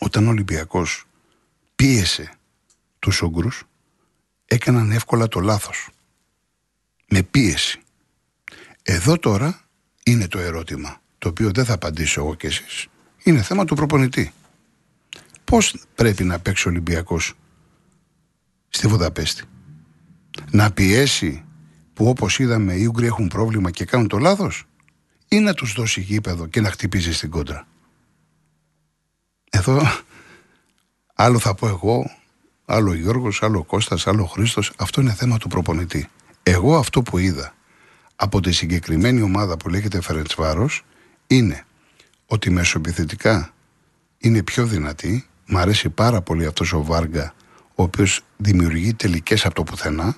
όταν 0.02 0.26
ο 0.26 0.30
Ολυμπιακός 0.30 1.04
πίεσε 1.76 2.32
τους 2.98 3.22
Ούγκρους, 3.22 3.64
έκαναν 4.44 4.90
εύκολα 4.90 5.28
το 5.28 5.40
λάθος. 5.40 5.88
Με 7.08 7.22
πίεση. 7.22 7.80
Εδώ 8.82 9.18
τώρα 9.18 9.60
είναι 10.02 10.28
το 10.28 10.38
ερώτημα, 10.38 11.00
το 11.18 11.28
οποίο 11.28 11.50
δεν 11.50 11.64
θα 11.64 11.74
απαντήσω 11.74 12.20
εγώ 12.20 12.34
και 12.34 12.46
εσείς. 12.46 12.86
Είναι 13.22 13.42
θέμα 13.42 13.64
του 13.64 13.74
προπονητή. 13.74 14.32
Πώς 15.44 15.76
πρέπει 15.94 16.24
να 16.24 16.38
παίξει 16.38 16.68
ο 16.68 16.70
Ολυμπιακός 16.70 17.34
στη 18.68 18.86
Βουδαπέστη; 18.86 19.44
Να 20.50 20.72
πιέσει 20.72 21.44
που 21.94 22.08
όπως 22.08 22.38
είδαμε 22.38 22.74
οι 22.74 22.84
Ούγγροι 22.84 23.06
έχουν 23.06 23.28
πρόβλημα 23.28 23.70
και 23.70 23.84
κάνουν 23.84 24.08
το 24.08 24.18
λάθος; 24.18 24.64
Ή 25.28 25.38
να 25.38 25.54
τους 25.54 25.72
δώσει 25.72 26.00
γήπεδο 26.00 26.46
και 26.46 26.60
να 26.60 26.70
χτυπήσει 26.70 27.12
στην 27.12 27.30
κόντρα; 27.30 27.66
Εδώ 29.50 29.82
άλλο 31.14 31.38
θα 31.38 31.54
πω 31.54 31.68
εγώ, 31.68 32.10
άλλο 32.64 32.90
ο 32.90 32.94
Γιώργος, 32.94 33.42
άλλο 33.42 33.58
ο 33.58 33.64
Κώστας, 33.64 34.06
άλλο 34.06 34.22
ο 34.22 34.26
Χρήστος, 34.26 34.72
αυτό 34.76 35.00
είναι 35.00 35.12
θέμα 35.12 35.38
του 35.38 35.48
προπονητή. 35.48 36.08
Εγώ 36.42 36.76
αυτό 36.76 37.02
που 37.02 37.18
είδα 37.18 37.54
από 38.16 38.40
τη 38.40 38.52
συγκεκριμένη 38.52 39.22
ομάδα 39.22 39.56
που 39.56 39.68
λέγεται 39.68 40.00
Φερεντσβάρος 40.00 40.84
είναι 41.26 41.64
ότι 42.26 42.50
μεσοεπιθετικά 42.50 43.52
είναι 44.18 44.42
πιο 44.42 44.66
δυνατή. 44.66 45.26
Μ' 45.46 45.56
αρέσει 45.56 45.88
πάρα 45.88 46.20
πολύ 46.20 46.46
αυτός 46.46 46.72
ο 46.72 46.84
Βάργα, 46.84 47.34
ο 47.74 47.82
οποίος 47.82 48.20
δημιουργεί 48.36 48.94
τελικές 48.94 49.44
από 49.44 49.54
το 49.54 49.62
πουθενά, 49.62 50.16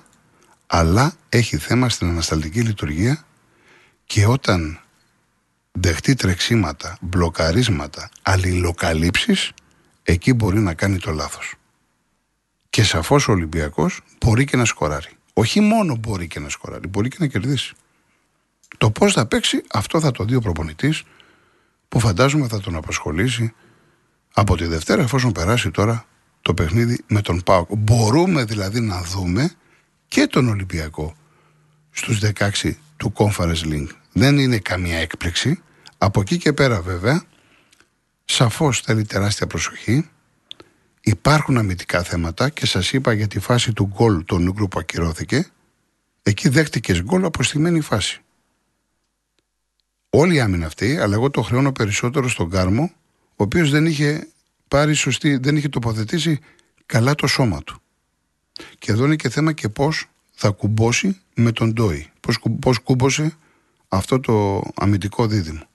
αλλά 0.67 1.13
έχει 1.29 1.57
θέμα 1.57 1.89
στην 1.89 2.07
ανασταλτική 2.07 2.61
λειτουργία 2.61 3.23
και 4.05 4.25
όταν 4.25 4.79
δεχτεί 5.79 6.15
τρεξίματα, 6.15 6.97
μπλοκαρίσματα, 7.01 8.09
αλληλοκαλύψεις, 8.21 9.51
εκεί 10.03 10.33
μπορεί 10.33 10.59
να 10.59 10.73
κάνει 10.73 10.97
το 10.97 11.11
λάθος. 11.11 11.53
Και 12.69 12.83
σαφώς 12.83 13.27
ο 13.27 13.31
Ολυμπιακός 13.31 14.01
μπορεί 14.19 14.45
και 14.45 14.57
να 14.57 14.65
σκοράρει. 14.65 15.09
Όχι 15.33 15.59
μόνο 15.59 15.95
μπορεί 15.95 16.27
και 16.27 16.39
να 16.39 16.49
σκοράρει, 16.49 16.87
μπορεί 16.87 17.09
και 17.09 17.17
να 17.19 17.27
κερδίσει. 17.27 17.73
Το 18.77 18.91
πώς 18.91 19.13
θα 19.13 19.25
παίξει, 19.25 19.63
αυτό 19.71 19.99
θα 19.99 20.11
το 20.11 20.23
δει 20.23 20.35
ο 20.35 20.41
προπονητής, 20.41 21.03
που 21.89 21.99
φαντάζομαι 21.99 22.47
θα 22.47 22.59
τον 22.59 22.75
απασχολήσει 22.75 23.53
από 24.33 24.57
τη 24.57 24.65
Δευτέρα, 24.65 25.01
εφόσον 25.01 25.31
περάσει 25.31 25.71
τώρα 25.71 26.05
το 26.41 26.53
παιχνίδι 26.53 27.03
με 27.07 27.21
τον 27.21 27.43
ΠΑΟΚ. 27.43 27.69
Μπορούμε 27.77 28.43
δηλαδή 28.43 28.79
να 28.79 29.01
δούμε 29.01 29.53
και 30.07 30.27
τον 30.27 30.47
Ολυμπιακό 30.47 31.15
στους 31.91 32.19
16 32.19 32.71
του 32.97 33.13
Conference 33.15 33.63
Link. 33.63 33.87
Δεν 34.13 34.37
είναι 34.37 34.57
καμία 34.57 34.97
έκπληξη. 34.97 35.61
Από 35.97 36.21
εκεί 36.21 36.37
και 36.37 36.53
πέρα 36.53 36.81
βέβαια, 36.81 37.23
σαφώς 38.25 38.81
θέλει 38.81 39.05
τεράστια 39.05 39.47
προσοχή. 39.47 40.09
Υπάρχουν 41.01 41.57
αμυντικά 41.57 42.03
θέματα 42.03 42.49
και 42.49 42.65
σας 42.65 42.93
είπα 42.93 43.13
για 43.13 43.27
τη 43.27 43.39
φάση 43.39 43.73
του 43.73 43.85
γκολ 43.85 44.25
των 44.25 44.47
Ούγκρου 44.47 44.67
που 44.67 44.79
ακυρώθηκε. 44.79 45.47
Εκεί 46.23 46.49
δέχτηκες 46.49 47.01
γκολ 47.01 47.25
από 47.25 47.43
στημένη 47.43 47.81
φάση. 47.81 48.21
Όλη 50.09 50.35
η 50.35 50.39
άμυνα 50.39 50.65
αυτή, 50.65 50.97
αλλά 50.97 51.13
εγώ 51.13 51.29
το 51.29 51.41
χρεώνω 51.41 51.71
περισσότερο 51.71 52.29
στον 52.29 52.49
Κάρμο, 52.49 52.91
ο 53.29 53.43
οποίος 53.43 53.69
δεν 53.69 53.85
είχε 53.85 54.27
πάρει 54.67 54.93
σωστή, 54.93 55.37
δεν 55.37 55.55
είχε 55.55 55.69
τοποθετήσει 55.69 56.39
καλά 56.85 57.15
το 57.15 57.27
σώμα 57.27 57.63
του. 57.63 57.81
Και 58.79 58.91
εδώ 58.91 59.05
είναι 59.05 59.15
και 59.15 59.29
θέμα 59.29 59.53
και 59.53 59.69
πώς 59.69 60.05
θα 60.31 60.49
κουμπώσει 60.49 61.21
με 61.35 61.51
τον 61.51 61.73
Ντόι. 61.73 62.11
Πώς, 62.19 62.39
πώς 62.61 62.79
κούμπωσε 62.79 63.37
αυτό 63.93 64.19
το 64.19 64.63
αμυντικό 64.75 65.27
δίδυμο. 65.27 65.67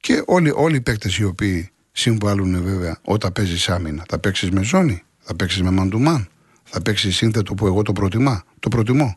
Και 0.00 0.22
όλοι, 0.26 0.52
όλοι 0.54 0.76
οι 0.76 0.80
παίκτες 0.80 1.18
οι 1.18 1.24
οποίοι 1.24 1.70
συμβάλλουν 1.92 2.62
βέβαια 2.62 2.98
όταν 3.02 3.32
παίζεις 3.32 3.68
άμυνα. 3.68 4.04
Θα 4.08 4.18
παίξεις 4.18 4.50
με 4.50 4.62
ζώνη, 4.62 5.02
θα 5.18 5.34
παίξεις 5.34 5.62
με 5.62 5.70
μαντουμάν, 5.70 6.28
θα 6.62 6.82
παίξεις 6.82 7.16
σύνθετο 7.16 7.54
που 7.54 7.66
εγώ 7.66 7.82
το 7.82 7.92
προτιμά, 7.92 8.44
το 8.58 8.68
προτιμώ. 8.68 9.16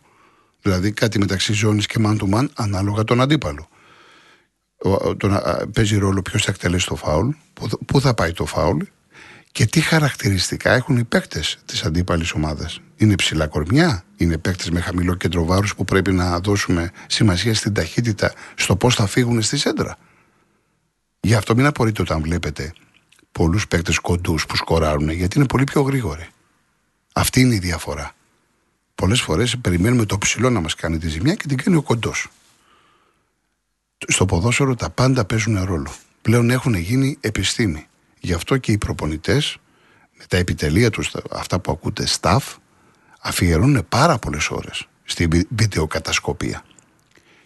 Δηλαδή 0.61 0.91
κάτι 0.91 1.19
μεταξύ 1.19 1.53
ζώνης 1.53 1.85
και 1.85 1.99
μαντουμάν 1.99 2.51
ανάλογα 2.55 3.03
τον 3.03 3.21
αντίπαλο. 3.21 3.67
Το 5.17 5.41
παίζει 5.73 5.97
ρόλο 5.97 6.21
ποιος 6.21 6.43
θα 6.43 6.51
εκτελέσει 6.51 6.85
το 6.87 6.95
φάουλ, 6.95 7.29
πού 7.85 8.01
θα 8.01 8.13
πάει 8.13 8.31
το 8.31 8.45
φάουλ 8.45 8.83
και 9.51 9.65
τι 9.65 9.81
χαρακτηριστικά 9.81 10.73
έχουν 10.73 10.97
οι 10.97 11.03
παίκτες 11.03 11.59
της 11.65 11.83
αντίπαλης 11.83 12.31
ομάδας. 12.31 12.81
Είναι 13.01 13.15
ψηλά 13.15 13.47
κορμιά, 13.47 14.03
είναι 14.15 14.37
παίκτες 14.37 14.69
με 14.69 14.79
χαμηλό 14.79 15.15
κέντρο 15.15 15.45
βάρους 15.45 15.75
που 15.75 15.85
πρέπει 15.85 16.11
να 16.11 16.39
δώσουμε 16.39 16.91
σημασία 17.07 17.53
στην 17.53 17.73
ταχύτητα, 17.73 18.33
στο 18.55 18.75
πώς 18.75 18.95
θα 18.95 19.07
φύγουν 19.07 19.41
στη 19.41 19.57
σέντρα. 19.57 19.97
Γι' 21.19 21.33
αυτό 21.33 21.55
μην 21.55 21.65
απορείτε 21.65 22.01
όταν 22.01 22.21
βλέπετε 22.21 22.73
πολλούς 23.31 23.67
παίκτες 23.67 23.99
κοντούς 23.99 24.45
που 24.45 24.55
σκοράρουν, 24.55 25.09
γιατί 25.09 25.37
είναι 25.37 25.47
πολύ 25.47 25.63
πιο 25.63 25.81
γρήγοροι. 25.81 26.27
Αυτή 27.13 27.41
είναι 27.41 27.55
η 27.55 27.59
διαφορά. 27.59 28.11
Πολλές 28.95 29.21
φορές 29.21 29.57
περιμένουμε 29.57 30.05
το 30.05 30.17
ψηλό 30.17 30.49
να 30.49 30.59
μας 30.59 30.75
κάνει 30.75 30.97
τη 30.97 31.09
ζημιά 31.09 31.33
και 31.33 31.47
την 31.47 31.57
κάνει 31.57 31.75
ο 31.75 31.81
κοντός. 31.81 32.27
Στο 34.07 34.25
ποδόσφαιρο 34.25 34.75
τα 34.75 34.89
πάντα 34.89 35.25
παίζουν 35.25 35.63
ρόλο. 35.63 35.93
Πλέον 36.21 36.49
έχουν 36.49 36.73
γίνει 36.73 37.17
επιστήμη. 37.19 37.87
Γι' 38.19 38.33
αυτό 38.33 38.57
και 38.57 38.71
οι 38.71 38.77
προπονητές, 38.77 39.57
με 40.17 40.25
τα 40.27 40.37
επιτελεία 40.37 40.89
τους, 40.89 41.15
αυτά 41.31 41.59
που 41.59 41.71
ακούτε, 41.71 42.07
staff, 42.19 42.39
αφιερώνουν 43.19 43.85
πάρα 43.89 44.17
πολλές 44.17 44.49
ώρες 44.49 44.87
στην 45.03 45.45
βιντεοκατασκοπία. 45.49 46.63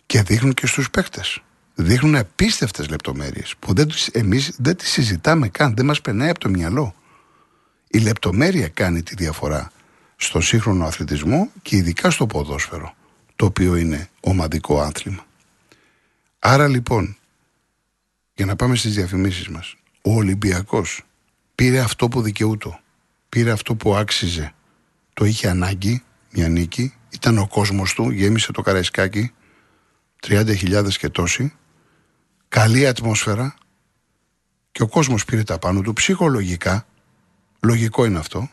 Και 0.06 0.22
δείχνουν 0.22 0.54
και 0.54 0.68
στους 0.68 0.90
παίκτες. 0.90 1.42
Δείχνουν 1.76 2.16
απίστευτες 2.16 2.90
λεπτομέρειες 2.90 3.54
που 3.60 3.74
δεν, 3.74 3.90
εμείς 4.12 4.56
δεν 4.58 4.76
τις 4.76 4.90
συζητάμε 4.90 5.48
καν, 5.48 5.76
δεν 5.76 5.86
μας 5.86 6.02
περνάει 6.02 6.30
από 6.30 6.40
το 6.40 6.50
μυαλό. 6.50 6.96
Η 7.88 7.98
λεπτομέρεια 7.98 8.68
κάνει 8.68 9.04
τη 9.04 9.16
διαφορά 9.16 9.72
στο 10.16 10.42
σύγχρονο 10.42 10.86
αθλητισμό 10.86 11.50
και 11.62 11.76
ειδικά 11.76 12.10
στο 12.10 12.26
ποδόσφαιρο, 12.26 12.96
το 13.36 13.46
οποίο 13.46 13.76
είναι 13.76 14.10
ομαδικό 14.20 14.82
άθλημα. 14.82 15.26
Άρα 16.40 16.68
λοιπόν, 16.68 17.18
για 18.34 18.46
να 18.46 18.56
πάμε 18.56 18.76
στις 18.76 18.94
διαφημίσεις 18.94 19.48
μας, 19.48 19.76
ο 20.02 20.14
Ολυμπιακός 20.14 21.02
πήρε 21.56 21.80
αυτό 21.80 22.08
που 22.08 22.22
δικαιούτο, 22.22 22.80
πήρε 23.30 23.52
αυτό 23.52 23.76
που 23.76 23.96
άξιζε, 23.96 24.54
το 25.14 25.26
είχε 25.26 25.50
ανάγκη, 25.50 26.04
μια 26.32 26.50
νίκη, 26.50 26.94
ήταν 27.10 27.38
ο 27.38 27.48
κόσμος 27.48 27.94
του, 27.94 28.10
γέμισε 28.10 28.52
το 28.52 28.62
καραϊσκάκι, 28.62 29.32
30.000 30.28 30.88
και 30.98 31.10
τόσοι, 31.10 31.54
καλή 32.48 32.88
ατμόσφαιρα. 32.88 33.56
Και 34.72 34.84
ο 34.84 34.88
κόσμος 34.88 35.26
πήρε 35.26 35.44
τα 35.44 35.60
πάνω 35.60 35.82
του 35.82 35.94
ψυχολογικά, 35.94 36.88
λογικό 37.60 38.06
είναι 38.06 38.20
αυτό, 38.20 38.50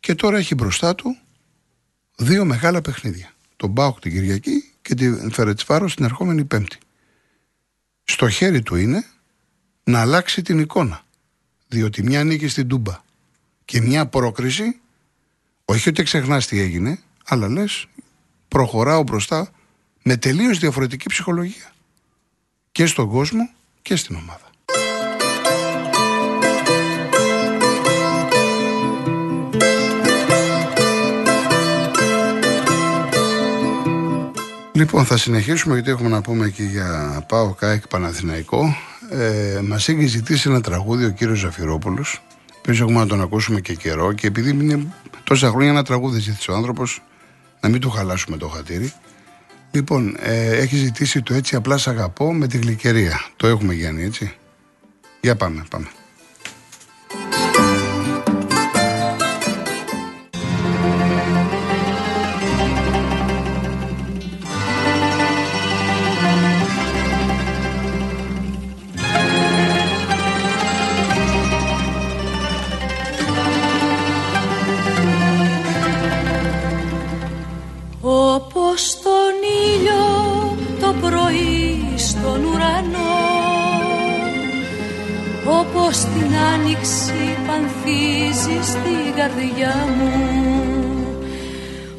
και 0.00 0.14
τώρα 0.14 0.38
έχει 0.38 0.54
μπροστά 0.54 0.94
του 0.94 1.16
δύο 2.16 2.44
μεγάλα 2.44 2.80
παιχνίδια. 2.80 3.32
Τον 3.56 3.70
Μπάουκ 3.70 4.00
την 4.00 4.12
Κυριακή 4.12 4.72
και 4.82 4.94
την 4.94 5.30
Φερετσβάρο 5.30 5.86
την 5.86 6.04
ερχόμενη 6.04 6.44
Πέμπτη. 6.44 6.78
Στο 8.04 8.28
χέρι 8.28 8.62
του 8.62 8.76
είναι 8.76 9.04
να 9.84 10.00
αλλάξει 10.00 10.42
την 10.42 10.58
εικόνα. 10.58 11.02
Διότι 11.68 12.02
μια 12.02 12.24
νίκη 12.24 12.48
στην 12.48 12.68
Τούμπα 12.68 13.02
και 13.64 13.80
μια 13.80 14.06
πρόκριση, 14.06 14.80
όχι 15.64 15.88
ότι 15.88 16.02
ξεχνάς 16.02 16.46
τι 16.46 16.60
έγινε, 16.60 16.98
αλλά 17.24 17.48
λες, 17.48 17.86
προχωράω 18.48 19.02
μπροστά 19.02 19.48
με 20.02 20.16
τελείως 20.16 20.58
διαφορετική 20.58 21.08
ψυχολογία. 21.08 21.72
Και 22.72 22.86
στον 22.86 23.08
κόσμο 23.08 23.50
και 23.82 23.96
στην 23.96 24.16
ομάδα. 24.16 24.52
Λοιπόν, 34.72 35.04
θα 35.04 35.16
συνεχίσουμε 35.16 35.74
γιατί 35.74 35.90
έχουμε 35.90 36.08
να 36.08 36.20
πούμε 36.20 36.48
και 36.48 36.62
για 36.62 37.24
ΠΑΟΚ 37.28 37.54
και 37.54 37.88
Παναθηναϊκό. 37.88 38.76
Ε, 39.10 39.60
Μας 39.62 39.88
έχει 39.88 40.06
ζητήσει 40.06 40.48
ένα 40.48 40.60
τραγούδι 40.60 41.04
ο 41.04 41.10
κύριος 41.10 41.38
Ζαφειρόπουλος. 41.38 42.22
Πίσω 42.66 42.84
έχουμε 42.84 42.98
να 42.98 43.06
τον 43.06 43.20
ακούσουμε 43.20 43.60
και 43.60 43.74
καιρό 43.74 44.12
και 44.12 44.26
επειδή 44.26 44.50
είναι 44.50 44.92
τόσα 45.24 45.48
χρόνια 45.48 45.70
ένα 45.70 45.84
τραγούδι 45.84 46.20
ζήτησε 46.20 46.50
ο 46.50 46.54
άνθρωπος, 46.54 47.02
να 47.60 47.68
μην 47.68 47.80
του 47.80 47.90
χαλάσουμε 47.90 48.36
το 48.36 48.48
χατήρι. 48.48 48.92
Λοιπόν, 49.70 50.16
ε, 50.18 50.56
έχει 50.56 50.76
ζητήσει 50.76 51.22
το 51.22 51.34
έτσι 51.34 51.56
απλά 51.56 51.78
σ' 51.78 51.88
αγαπώ 51.88 52.34
με 52.34 52.46
τη 52.46 52.58
γλυκερία. 52.58 53.24
Το 53.36 53.46
έχουμε 53.46 53.74
Γιάννη, 53.74 54.04
έτσι. 54.04 54.34
Για 55.20 55.36
πάμε, 55.36 55.64
πάμε. 55.70 55.86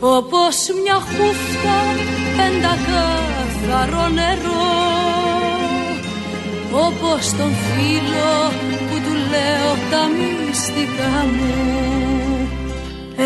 Όπως 0.05 0.55
μια 0.83 0.93
χούφτα 0.93 1.77
πεντακάθαρο 2.37 4.07
νερό. 4.07 4.73
Όπως 6.71 7.29
τον 7.37 7.51
φίλο 7.65 8.51
που 8.89 8.95
του 9.05 9.13
λέω 9.31 9.71
τα 9.91 10.01
μυστικά 10.15 11.25
μου. 11.35 11.53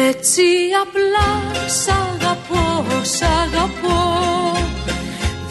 Έτσι 0.09 0.47
απλά 0.83 1.29
σ' 1.79 1.89
αγαπώ, 1.89 2.85
σ' 3.01 3.21
αγαπώ. 3.21 4.01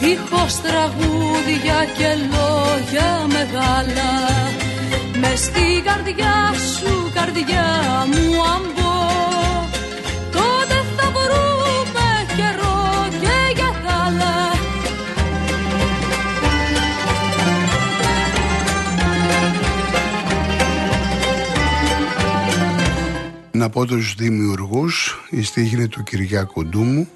Δίχως 0.00 0.54
τραγούδια 0.60 1.78
και 1.96 2.10
λόγια 2.32 3.26
μεγάλα. 3.28 4.12
Μες 5.20 5.38
στην 5.38 5.84
καρδιά 5.84 6.54
σου, 6.72 7.10
καρδιά 7.14 7.66
μου 8.10 8.42
αν 8.54 8.77
Να 23.68 23.74
πω 23.74 23.86
τους 23.86 24.14
δημιουργούς, 24.14 25.26
η 25.30 25.42
στίχη 25.42 25.88
του 25.88 26.02
Κυριάκου 26.02 26.66
Ντούμου 26.66 27.08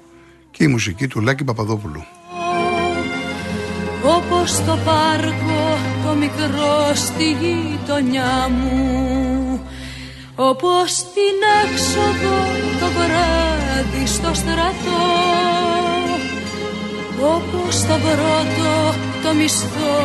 και 0.51 0.63
η 0.63 0.67
μουσική 0.67 1.07
του 1.07 1.21
Λάκη 1.21 1.43
Παπαδόπουλου. 1.43 2.03
Όπως 4.03 4.55
το 4.65 4.77
πάρκο 4.85 5.77
το 6.05 6.13
μικρό 6.15 6.93
στη 6.93 7.23
γειτονιά 7.23 8.49
μου 8.49 9.61
Όπως 10.35 10.93
την 10.95 11.37
έξοδο 11.63 12.35
το 12.79 12.85
βράδυ 12.85 14.07
στο 14.07 14.33
στρατό 14.33 15.03
Όπως 17.35 17.81
το 17.81 17.93
πρώτο 17.93 18.93
το 19.23 19.33
μισθό 19.33 19.97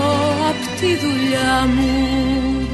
απ' 0.48 0.80
τη 0.80 0.86
δουλειά 0.86 1.66
μου 1.74 2.67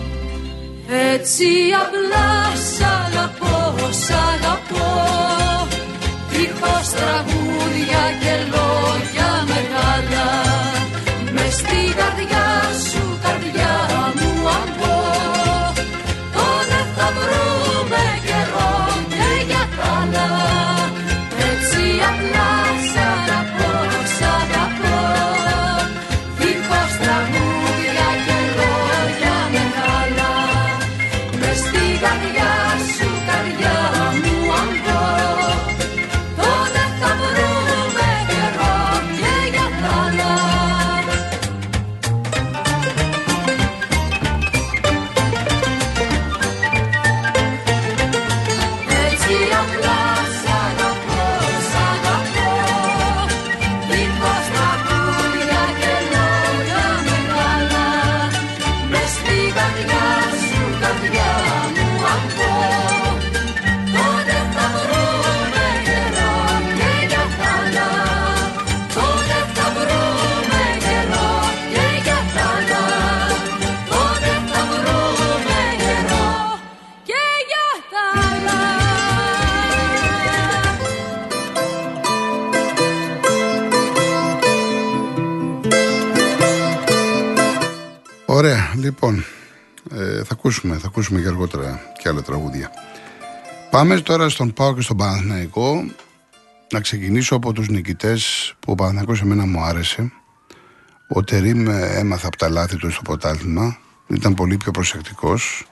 Έτσι 0.88 1.48
απλά 1.82 2.28
σ' 2.72 2.82
αγαπώ, 3.04 3.58
σ' 3.90 4.10
αγαπώ. 4.32 4.92
Δίχως 6.30 6.88
τραγούδια 6.96 8.02
και 8.20 8.34
λόγια 8.52 9.30
μεγάλα. 9.52 10.28
Στην 11.58 11.94
καρδιά 11.96 12.48
σου, 12.88 13.03
Ωραία, 88.34 88.72
λοιπόν, 88.76 89.24
ε, 89.90 90.24
θα 90.24 90.32
ακούσουμε, 90.32 90.76
θα 90.76 90.86
ακούσουμε 90.86 91.20
και 91.20 91.28
αργότερα 91.28 91.80
και 91.98 92.08
άλλα 92.08 92.22
τραγούδια. 92.22 92.70
Πάμε 93.70 94.00
τώρα 94.00 94.28
στον 94.28 94.52
Πάο 94.52 94.74
και 94.74 94.80
στον 94.80 94.96
Παναθηναϊκό. 94.96 95.84
Να 96.72 96.80
ξεκινήσω 96.80 97.36
από 97.36 97.52
τους 97.52 97.68
νικητές 97.68 98.54
που 98.60 98.72
ο 98.72 98.74
Παναθηναϊκός 98.74 99.20
εμένα 99.20 99.46
μου 99.46 99.60
άρεσε. 99.60 100.12
Ο 101.08 101.24
Τερίμ 101.24 101.68
ε, 101.68 101.98
έμαθα 101.98 102.26
από 102.26 102.36
τα 102.36 102.48
λάθη 102.48 102.76
του 102.76 102.90
στο 102.90 103.02
ποτάλθημα. 103.02 103.78
Ήταν 104.06 104.34
πολύ 104.34 104.56
πιο 104.56 104.70
προσεκτικός. 104.70 105.66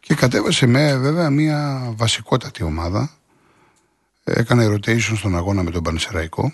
Και 0.00 0.14
κατέβασε 0.14 0.66
με 0.66 0.96
βέβαια 0.96 1.30
μια 1.30 1.90
βασικότατη 1.96 2.62
ομάδα. 2.62 3.10
Έκανε 4.24 4.66
rotation 4.66 5.16
στον 5.16 5.36
αγώνα 5.36 5.62
με 5.62 5.70
τον 5.70 5.82
Πανσεραϊκό. 5.82 6.52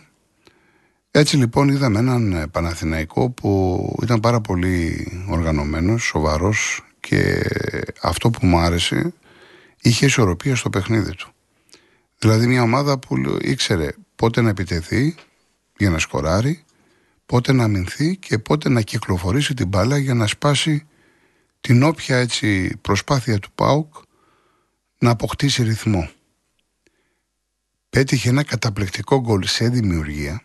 Έτσι 1.12 1.36
λοιπόν 1.36 1.68
είδαμε 1.68 1.98
έναν 1.98 2.32
ε, 2.32 2.46
Παναθηναϊκό 2.46 3.30
που 3.30 3.98
ήταν 4.02 4.20
πάρα 4.20 4.40
πολύ 4.40 5.06
οργανωμένος, 5.28 6.02
σοβαρός 6.02 6.84
και 7.00 7.42
αυτό 8.00 8.30
που 8.30 8.46
μου 8.46 8.58
άρεσε 8.58 9.12
είχε 9.80 10.06
ισορροπία 10.06 10.56
στο 10.56 10.70
παιχνίδι 10.70 11.14
του. 11.14 11.32
Δηλαδή 12.18 12.46
μια 12.46 12.62
ομάδα 12.62 12.98
που 12.98 13.16
ήξερε 13.40 13.90
πότε 14.16 14.40
να 14.40 14.48
επιτεθεί 14.48 15.14
για 15.76 15.90
να 15.90 15.98
σκοράρει, 15.98 16.64
πότε 17.26 17.52
να 17.52 17.64
αμυνθεί 17.64 18.16
και 18.16 18.38
πότε 18.38 18.68
να 18.68 18.80
κυκλοφορήσει 18.80 19.54
την 19.54 19.68
μπάλα 19.68 19.98
για 19.98 20.14
να 20.14 20.26
σπάσει 20.26 20.86
την 21.60 21.82
όποια 21.82 22.16
έτσι 22.16 22.76
προσπάθεια 22.80 23.38
του 23.38 23.52
ΠΑΟΚ 23.54 23.94
να 24.98 25.10
αποκτήσει 25.10 25.62
ρυθμό. 25.62 26.10
Πέτυχε 27.90 28.28
ένα 28.28 28.42
καταπληκτικό 28.42 29.20
γκολ 29.20 29.42
σε 29.42 29.68
δημιουργία 29.68 30.42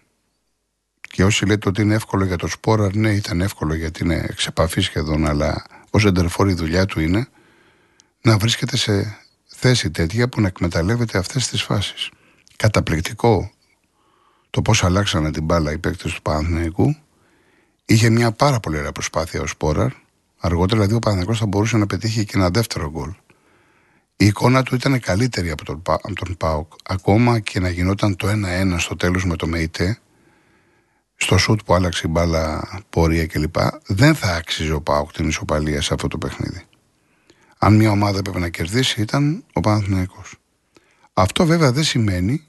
και 1.16 1.24
όσοι 1.24 1.46
λέτε 1.46 1.70
ότι 1.70 1.82
είναι 1.82 1.96
εύκολο 1.96 2.26
για 2.26 2.38
το 2.38 2.48
Σπόραρ, 2.48 2.96
ναι, 2.96 3.12
ήταν 3.12 3.42
εύκολο 3.42 3.74
γιατί 3.76 4.04
είναι 4.04 4.26
εξεπαφή 4.30 4.82
σχεδόν, 4.82 5.26
αλλά 5.26 5.66
ως 5.90 6.06
εντερφόρ 6.06 6.50
η 6.50 6.54
δουλειά 6.54 6.86
του 6.86 7.00
είναι 7.00 7.28
να 8.22 8.38
βρίσκεται 8.38 8.78
σε 8.78 9.18
θέση 9.46 9.92
τέτοια 9.92 10.30
που 10.30 10.42
να 10.42 10.48
εκμεταλλεύεται 10.48 11.18
αυτές 11.18 11.48
τις 11.48 11.62
φάσεις. 11.62 12.10
Καταπληκτικό 12.56 13.52
το 14.50 14.62
πώς 14.62 14.84
αλλάξανε 14.84 15.32
την 15.32 15.44
μπάλα 15.44 15.72
οι 15.72 15.78
παίκτες 15.78 16.14
του 16.14 16.22
Παναθηναϊκού. 16.22 16.96
Είχε 17.86 18.10
μια 18.10 18.32
πάρα 18.32 18.60
πολύ 18.60 18.78
ωραία 18.78 18.92
προσπάθεια 18.92 19.42
ο 19.42 19.48
Σπόραρ. 19.48 19.92
Αργότερα, 20.38 20.80
δηλαδή, 20.80 20.94
ο 20.94 21.00
Παναθηναϊκός 21.00 21.40
θα 21.40 21.46
μπορούσε 21.46 21.78
να 21.78 21.88
πετύχει 21.88 22.26
και 22.26 22.34
ένα 22.36 22.50
δεύτερο 22.50 22.90
γκολ. 22.90 23.14
Η 24.18 24.26
εικόνα 24.26 24.64
του 24.64 24.76
ήταν 24.76 25.00
καλύτερη 25.00 25.50
από 25.50 25.66
τον, 25.66 25.82
από 25.86 26.16
τον 26.16 26.38
Πάοκ. 26.38 26.74
Ακόμα 26.84 27.40
και 27.40 27.60
να 27.60 27.70
γινόταν 27.70 28.16
το 28.16 28.28
1-1 28.28 28.76
στο 28.78 28.96
τέλος 28.96 29.26
με 29.26 29.36
το 29.36 29.48
ΜΕΙΤΕ, 29.48 30.00
στο 31.16 31.38
σουτ 31.38 31.60
που 31.66 31.74
άλλαξε 31.74 32.02
η 32.06 32.10
μπάλα, 32.10 32.68
πορεία 32.90 33.28
κλπ. 33.28 33.56
Δεν 33.88 34.16
θα 34.16 34.36
άξιζε 34.36 34.74
ο 34.74 34.82
Πάοκ 34.82 35.12
την 35.12 35.28
ισοπαλία 35.28 35.82
σε 35.82 35.94
αυτό 35.94 36.08
το 36.08 36.18
παιχνίδι. 36.18 36.64
Αν 37.58 37.76
μια 37.76 37.92
ομάδα 37.92 38.18
έπρεπε 38.18 38.40
να 38.40 38.50
κερδίσει, 38.50 39.02
ήταν 39.02 39.44
ο 39.54 39.60
Παναθηναϊκός. 39.60 40.36
Αυτό 41.14 41.46
βέβαια 41.46 41.72
δεν 41.72 41.84
σημαίνει 41.84 42.48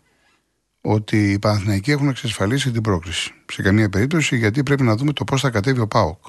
ότι 0.80 1.32
οι 1.32 1.38
Παναθηναϊκοί 1.38 1.90
έχουν 1.90 2.08
εξασφαλίσει 2.08 2.70
την 2.70 2.82
πρόκληση. 2.82 3.34
Σε 3.52 3.62
καμία 3.62 3.88
περίπτωση, 3.88 4.36
γιατί 4.36 4.62
πρέπει 4.62 4.82
να 4.82 4.96
δούμε 4.96 5.12
το 5.12 5.24
πώς 5.24 5.40
θα 5.40 5.50
κατέβει 5.50 5.80
ο 5.80 5.86
Πάοκ. 5.86 6.24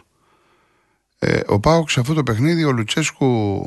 Ε, 1.20 1.40
ο 1.46 1.60
Πάοκ 1.60 1.90
σε 1.90 2.00
αυτό 2.00 2.14
το 2.14 2.24
παιχνίδι, 2.24 2.64
ο 2.64 2.72
Λουτσέσκου 2.72 3.62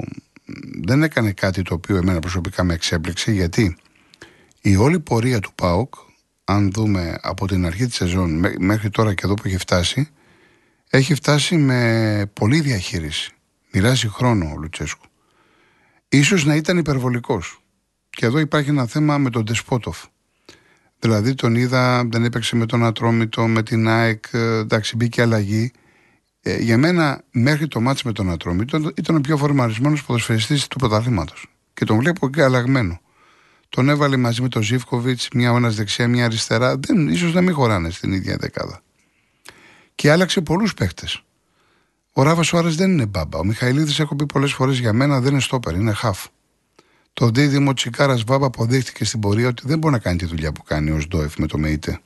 δεν 0.83 1.03
έκανε 1.03 1.33
κάτι 1.33 1.63
το 1.63 1.75
οποίο 1.75 1.97
εμένα 1.97 2.19
προσωπικά 2.19 2.65
με 2.65 2.75
εξέπληξε, 2.75 3.33
γιατί 3.33 3.77
η 4.61 4.77
όλη 4.77 5.01
πορεία 5.01 5.41
του 5.41 5.53
ΠΑΟΚ 5.55 5.95
αν 6.51 6.71
δούμε 6.73 7.19
από 7.21 7.47
την 7.47 7.67
αρχή 7.67 7.87
της 7.87 7.95
σεζόν 7.95 8.45
μέχρι 8.59 8.91
τώρα 8.91 9.15
και 9.15 9.23
εδώ 9.25 9.35
που 9.35 9.43
έχει 9.45 9.57
φτάσει, 9.57 10.09
έχει 10.91 11.15
φτάσει 11.15 11.57
με 11.57 12.31
πολλή 12.33 12.61
διαχείριση. 12.61 13.33
Μοιράζει 13.73 14.09
χρόνο 14.09 14.53
ο 14.55 14.59
Λουτσέσκου. 14.59 15.07
Ίσως 16.09 16.45
να 16.45 16.55
ήταν 16.55 16.79
υπερβολικός. 16.79 17.63
Και 18.11 18.27
εδώ 18.27 18.39
υπάρχει 18.39 18.71
ένα 18.71 18.87
θέμα 18.87 19.19
με 19.19 19.31
τον 19.31 19.45
Τεσπότοφ. 19.45 20.05
Δηλαδή 20.99 21.35
τον 21.35 21.55
είδα, 21.55 22.05
δεν 22.05 22.25
έπαιξε 22.25 22.57
με 22.57 22.67
τον 22.67 22.85
Ατρόμητο, 22.85 23.47
με 23.47 23.63
την 23.63 23.89
ΑΕΚ, 23.89 24.25
εντάξει 24.33 24.97
μπήκε 24.97 25.23
αλλαγή. 25.23 25.73
Ε, 26.43 26.57
για 26.57 26.79
μένα, 26.79 27.23
μέχρι 27.31 27.69
το 27.69 27.81
μάτς 27.81 28.03
με 28.03 28.13
τον 28.13 28.31
Ατρόμη, 28.31 28.61
ήταν, 28.63 28.93
ήταν 28.97 29.17
ο 29.17 29.21
πιο 29.21 29.37
φορμαρισμένος 29.37 30.05
ποδοσφαιριστής 30.05 30.67
του 30.67 30.79
πρωταθλήματος. 30.79 31.47
Και 31.75 31.85
τον 31.85 31.99
βλέπω 31.99 32.31
και 32.31 32.43
αλλαγμένο. 32.43 33.01
Τον 33.71 33.89
έβαλε 33.89 34.17
μαζί 34.17 34.43
με 34.43 34.49
τον 34.49 34.63
Ζήφκοβιτς, 34.63 35.29
μια 35.35 35.51
ένας 35.51 35.75
δεξιά, 35.75 36.09
μια 36.09 36.25
αριστερά. 36.25 36.77
Δεν, 36.77 37.09
ίσως 37.09 37.33
να 37.35 37.41
μην 37.41 37.55
χωράνε 37.55 37.91
στην 37.91 38.13
ίδια 38.13 38.37
δεκάδα. 38.37 38.83
Και 39.95 40.11
άλλαξε 40.11 40.41
πολλούς 40.41 40.75
παίχτες. 40.75 41.23
Ο 42.13 42.23
Ράβα 42.23 42.43
Σουάρες 42.43 42.77
δεν 42.77 42.91
είναι 42.91 43.07
μπάμπα. 43.07 43.39
Ο 43.39 43.45
Μιχαηλίδης, 43.45 44.01
έχω 44.01 44.17
πει 44.17 44.27
πολλές 44.27 44.53
φορές 44.53 44.79
για 44.79 44.93
μένα, 44.93 45.21
δεν 45.21 45.33
είναι 45.33 45.41
στόπερ, 45.41 45.75
είναι 45.75 45.93
χαφ. 45.93 46.27
Το 47.13 47.29
δίδυμο 47.29 47.73
Τσικάρα 47.73 48.19
Βάμπα 48.27 48.47
αποδείχτηκε 48.47 49.05
στην 49.05 49.21
πορεία 49.21 49.49
ότι 49.49 49.63
δεν 49.67 49.79
μπορεί 49.79 49.95
να 49.95 50.01
κάνει 50.01 50.17
τη 50.17 50.25
δουλειά 50.25 50.53
που 50.53 50.63
κάνει 50.63 50.91
ω 50.91 51.01
Ντόεφ 51.09 51.37
με 51.37 51.47
το 51.47 51.59
ΜΕΙΤΕ. 51.59 52.01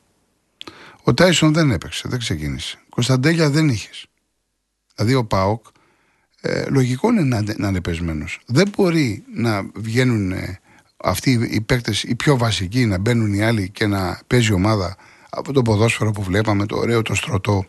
Ο 1.03 1.15
Τάισον 1.15 1.53
δεν 1.53 1.71
έπαιξε, 1.71 2.09
δεν 2.09 2.19
ξεκίνησε. 2.19 2.79
Κωνσταντέλια 2.89 3.51
δεν 3.51 3.69
είχες. 3.69 4.07
Δηλαδή 4.95 5.15
ο 5.15 5.25
Πάοκ, 5.25 5.65
ε, 6.41 6.65
λογικό 6.69 7.11
είναι 7.11 7.23
να, 7.23 7.43
να 7.57 7.69
είναι 7.69 7.81
πεσμένος. 7.81 8.41
Δεν 8.47 8.73
μπορεί 8.77 9.25
να 9.35 9.71
βγαίνουν 9.75 10.33
ε, 10.33 10.61
αυτοί 11.05 11.49
οι 11.51 11.61
παίκτες, 11.61 12.03
οι 12.03 12.15
πιο 12.15 12.37
βασικοί, 12.37 12.87
να 12.87 12.99
μπαίνουν 12.99 13.35
οι 13.35 13.43
άλλοι 13.43 13.71
και 13.71 13.87
να 13.87 14.21
παίζει 14.27 14.53
ομάδα 14.53 14.97
από 15.31 15.53
το 15.53 15.63
ποδόσφαιρο 15.63 16.11
που 16.11 16.23
βλέπαμε, 16.23 16.67
το 16.67 16.77
ωραίο, 16.77 17.03
το 17.03 17.15
στρωτό 17.15 17.67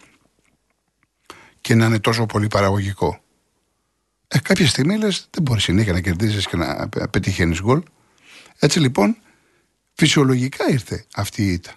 και 1.62 1.76
να 1.76 1.86
είναι 1.86 2.00
τόσο 2.00 2.26
πολύ 2.26 2.48
παραγωγικό. 2.48 3.20
Ε, 4.28 4.40
κάποια 4.40 4.68
στιγμή 4.68 4.98
λες, 4.98 5.28
δεν 5.32 5.44
μπορείς 5.44 5.64
συνέχεια 5.64 5.94
να 5.94 6.00
κερδίσει 6.00 6.48
και 6.48 6.58
να 6.58 6.90
πετυχαίνεις 7.12 7.62
γκολ. 7.62 7.84
Έτσι 8.60 8.80
λοιπόν, 8.80 9.18
φυσιολογικά 9.94 10.70
ήρθε 10.70 11.06
αυτή 11.16 11.44
η 11.44 11.52
ήττα. 11.52 11.74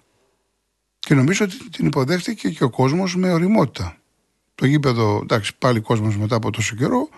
Και 0.99 1.15
νομίζω 1.15 1.45
ότι 1.45 1.71
την 1.71 1.87
υποδέχτηκε 1.87 2.51
και 2.51 2.65
ο 2.65 2.71
κόσμος 2.71 3.17
με 3.17 3.33
οριμότητα. 3.33 3.97
Το 4.55 4.67
γήπεδο, 4.67 5.21
εντάξει, 5.23 5.57
πάλι 5.59 5.81
κόσμος 5.81 6.17
μετά 6.17 6.37
από 6.37 6.51
τόσο 6.51 6.75
καιρό, 6.77 7.09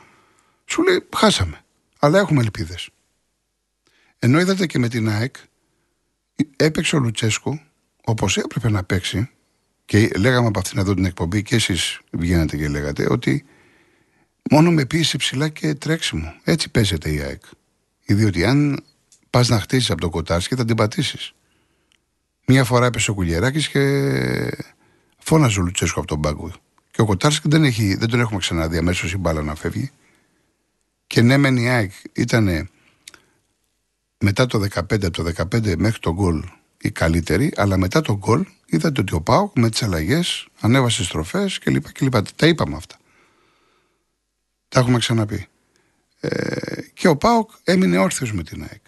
σου 0.64 0.82
λέει 0.82 1.08
χάσαμε. 1.16 1.64
Αλλά 1.98 2.18
έχουμε 2.18 2.40
ελπίδες. 2.40 2.90
Ενώ 4.22 4.40
είδατε 4.40 4.66
και 4.66 4.78
με 4.78 4.88
την 4.88 5.08
ΑΕΚ, 5.08 5.36
έπαιξε 6.56 6.96
ο 6.96 6.98
Λουτσέσκου 6.98 7.60
όπως 8.04 8.36
έπρεπε 8.36 8.70
να 8.70 8.84
παίξει, 8.84 9.30
και 9.84 10.10
λέγαμε 10.16 10.46
από 10.46 10.58
αυτήν 10.58 10.78
εδώ 10.78 10.94
την 10.94 11.04
εκπομπή 11.04 11.42
και 11.42 11.54
εσείς 11.54 12.00
βγαίνατε 12.10 12.56
και 12.56 12.68
λέγατε, 12.68 13.06
ότι 13.10 13.44
μόνο 14.50 14.70
με 14.70 14.84
πίεση 14.84 15.16
ψηλά 15.16 15.48
και 15.48 15.74
τρέξιμο. 15.74 16.34
Έτσι 16.44 16.70
παίζεται 16.70 17.12
η 17.12 17.20
ΑΕΚ. 17.20 17.42
Διότι 18.06 18.44
αν 18.44 18.84
πας 19.30 19.48
να 19.48 19.60
χτίσεις 19.60 19.90
από 19.90 20.00
το 20.00 20.10
κοτάρσκι 20.10 20.54
θα 20.54 20.64
την 20.64 20.76
πατήσεις. 20.76 21.32
Μία 22.46 22.64
φορά 22.64 22.86
έπεσε 22.86 23.10
ο 23.10 23.14
Κουλιεράκη 23.14 23.68
και 23.68 23.80
φώναζε 25.18 25.60
ο 25.60 25.62
Λουτσέσκο 25.62 25.98
από 25.98 26.08
τον 26.08 26.20
πάγκο. 26.20 26.52
Και 26.90 27.00
ο 27.00 27.04
Κοτάρσκι 27.04 27.48
δεν, 27.48 27.64
έχει, 27.64 27.94
δεν 27.94 28.08
τον 28.08 28.20
έχουμε 28.20 28.38
ξαναδεί 28.38 28.76
αμέσως 28.76 29.12
η 29.12 29.16
μπάλα 29.16 29.42
να 29.42 29.54
φεύγει. 29.54 29.90
Και 31.06 31.22
ναι, 31.22 31.36
μεν 31.36 31.56
η 31.56 31.68
ΑΕΚ 31.68 31.92
ήταν 32.12 32.70
μετά 34.20 34.46
το 34.46 34.58
15, 34.58 35.04
από 35.04 35.10
το 35.10 35.32
15 35.36 35.76
μέχρι 35.76 35.98
το 35.98 36.12
γκολ 36.12 36.44
η 36.80 36.90
καλύτερη, 36.90 37.52
αλλά 37.56 37.76
μετά 37.76 38.00
το 38.00 38.16
γκολ 38.16 38.46
είδατε 38.66 39.00
ότι 39.00 39.14
ο 39.14 39.20
Πάοκ 39.20 39.58
με 39.58 39.70
τις 39.70 39.82
αλλαγές 39.82 40.48
ανέβασε 40.60 41.04
στροφές 41.04 41.58
κλπ. 41.92 42.14
Τα 42.36 42.46
είπαμε 42.46 42.76
αυτά. 42.76 42.96
Τα 44.68 44.80
έχουμε 44.80 44.98
ξαναπεί. 44.98 45.46
Ε, 46.20 46.80
και 46.94 47.08
ο 47.08 47.16
Πάοκ 47.16 47.50
έμεινε 47.64 47.98
όρθιος 47.98 48.32
με 48.32 48.42
την 48.42 48.62
ΑΕΚ. 48.62 48.82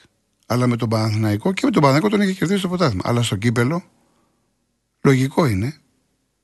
Αλλά 0.46 0.66
με 0.66 0.76
τον 0.76 0.88
Παναθηναϊκό 0.88 1.52
και 1.52 1.60
με 1.64 1.70
τον 1.70 1.82
Παναθηναϊκό 1.82 2.16
τον 2.16 2.26
είχε 2.26 2.38
κερδίσει 2.38 2.62
το 2.62 2.68
ποτάθλημα. 2.68 3.02
Αλλά 3.06 3.22
στο 3.22 3.36
κύπελο, 3.36 3.84
λογικό 5.00 5.46
είναι. 5.46 5.76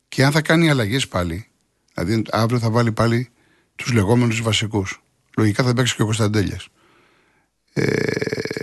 Και 0.08 0.24
αν 0.24 0.32
θα 0.32 0.40
κάνει 0.42 0.70
αλλαγές 0.70 1.08
πάλι, 1.08 1.46
δηλαδή 1.94 2.22
αύριο 2.30 2.58
θα 2.58 2.70
βάλει 2.70 2.92
πάλι 2.92 3.30
τους 3.74 3.92
λεγόμενους 3.92 4.42
βασικούς. 4.42 5.02
Λογικά 5.36 5.62
θα 5.64 5.74
παίξει 5.74 5.94
και 5.94 6.02
ο 6.02 6.04
Κωνσταντέλιας. 6.04 6.68
Ε, 7.72 8.57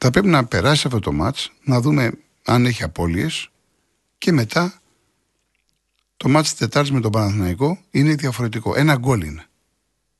θα 0.00 0.10
πρέπει 0.10 0.26
να 0.26 0.44
περάσει 0.44 0.82
αυτό 0.86 0.98
το 0.98 1.12
μάτς, 1.12 1.52
να 1.64 1.80
δούμε 1.80 2.12
αν 2.44 2.66
έχει 2.66 2.82
απώλειες 2.82 3.50
και 4.18 4.32
μετά 4.32 4.80
το 6.16 6.28
μάτς 6.28 6.48
της 6.48 6.58
Τετάρτης 6.58 6.92
με 6.92 7.00
τον 7.00 7.10
Παναθηναϊκό 7.10 7.78
είναι 7.90 8.14
διαφορετικό. 8.14 8.74
Ένα 8.76 8.96
γκολ 8.96 9.22
είναι. 9.22 9.44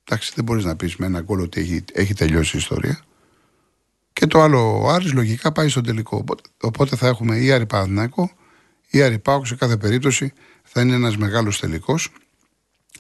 Εντάξει, 0.05 0.33
δεν 0.35 0.45
μπορείς 0.45 0.64
να 0.64 0.77
πεις 0.77 0.97
με 0.97 1.07
ένα 1.07 1.21
γκολ 1.21 1.40
ότι 1.40 1.61
έχει, 1.61 1.85
έχει 1.93 2.14
τελειώσει 2.14 2.57
η 2.57 2.59
ιστορία. 2.59 3.01
Και 4.12 4.27
το 4.27 4.40
άλλο, 4.40 4.81
ο 4.83 4.88
Άρης 4.88 5.12
λογικά 5.12 5.53
πάει 5.53 5.69
στον 5.69 5.83
τελικό. 5.83 6.25
Οπότε, 6.61 6.97
θα 6.97 7.07
έχουμε 7.07 7.37
ή 7.37 7.53
Άρη 7.53 7.66
Παναθηναϊκό 7.66 8.31
ή 8.90 9.03
Άρη 9.03 9.19
Πάοκ 9.19 9.47
σε 9.47 9.55
κάθε 9.55 9.77
περίπτωση 9.77 10.33
θα 10.62 10.81
είναι 10.81 10.95
ένας 10.95 11.16
μεγάλος 11.16 11.61
τελικός. 11.61 12.12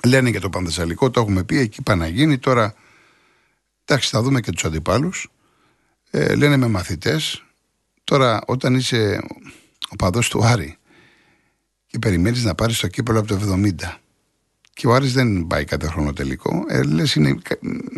Λένε 0.04 0.30
και 0.30 0.38
το 0.38 0.50
Πανθεσσαλικό, 0.50 1.10
το 1.10 1.20
έχουμε 1.20 1.44
πει, 1.44 1.58
εκεί 1.58 1.82
πάει 1.82 1.96
να 1.96 2.06
γίνει. 2.06 2.38
Τώρα, 2.38 2.74
εντάξει, 3.84 4.10
θα 4.10 4.22
δούμε 4.22 4.40
και 4.40 4.52
τους 4.52 4.64
αντιπάλους. 4.64 5.30
Ε, 6.10 6.34
λένε 6.34 6.56
με 6.56 6.66
μαθητές. 6.66 7.44
Τώρα, 8.04 8.40
όταν 8.46 8.74
είσαι 8.74 9.20
ο 9.88 9.96
παδός 9.96 10.28
του 10.28 10.44
Άρη 10.44 10.78
και 11.86 11.98
περιμένεις 11.98 12.44
να 12.44 12.54
πάρεις 12.54 12.78
το 12.78 12.88
κύπελο 12.88 13.18
από 13.18 13.28
το 13.28 13.38
70 13.54 14.00
και 14.72 14.86
ο 14.86 14.94
Άρης 14.94 15.12
δεν 15.12 15.46
πάει 15.46 15.64
κάθε 15.64 15.86
χρόνο 15.86 16.12
τελικό, 16.12 16.64
ε, 16.68 16.82
λες 16.82 17.14
είναι, 17.14 17.38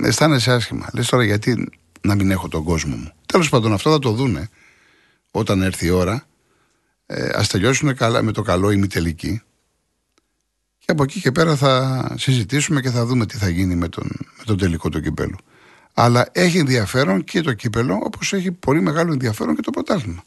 αισθάνεσαι 0.03 0.53
άσχημα. 0.53 0.88
Λες 0.92 1.09
τώρα 1.09 1.25
γιατί 1.25 1.68
να 2.01 2.14
μην 2.14 2.31
έχω 2.31 2.48
τον 2.48 2.64
κόσμο 2.64 2.96
μου. 2.96 3.12
Τέλος 3.27 3.48
πάντων 3.48 3.72
αυτό 3.72 3.90
θα 3.90 3.98
το 3.98 4.12
δούνε 4.12 4.51
όταν 5.31 5.62
έρθει 5.62 5.87
η 5.87 5.90
ώρα. 5.90 6.27
Ε, 7.07 7.31
ας 7.35 7.48
τελειώσουν 7.48 7.96
καλά, 7.96 8.22
με 8.22 8.33
το 8.33 8.42
καλό 8.42 8.70
ημιτελική 8.70 9.42
και 10.79 10.90
από 10.90 11.03
εκεί 11.03 11.20
και 11.20 11.33
πέρα 11.33 11.57
θα 11.57 12.14
συζητήσουμε 12.18 12.81
και 12.81 12.90
θα 12.90 13.05
δούμε 13.05 13.27
τι 13.27 13.37
θα 13.37 13.48
γίνει 13.48 13.75
με 13.75 13.88
τον, 13.88 14.11
με 14.38 14.44
τον 14.44 14.59
τελικό 14.59 14.88
του 14.88 15.01
κυπέλου. 15.01 15.37
Αλλά 15.94 16.28
έχει 16.33 16.59
ενδιαφέρον 16.59 17.24
και 17.24 17.40
το 17.40 17.52
κύπελο, 17.52 18.00
όπως 18.02 18.33
έχει 18.33 18.52
πολύ 18.52 18.81
μεγάλο 18.81 19.12
ενδιαφέρον 19.12 19.55
και 19.55 19.62
το 19.62 19.70
πρωτάθλημα. 19.70 20.24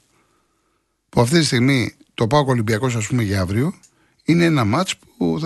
Που 1.09 1.21
αυτή 1.21 1.39
τη 1.39 1.45
στιγμή 1.45 1.95
το 2.13 2.27
Πάο 2.27 2.45
Ολυμπιακός, 2.47 2.95
ας 2.95 3.07
πούμε, 3.07 3.23
για 3.23 3.41
αύριο, 3.41 3.73
είναι 4.23 4.45
ένα 4.45 4.65
μάτς 4.65 4.97
που 4.97 5.39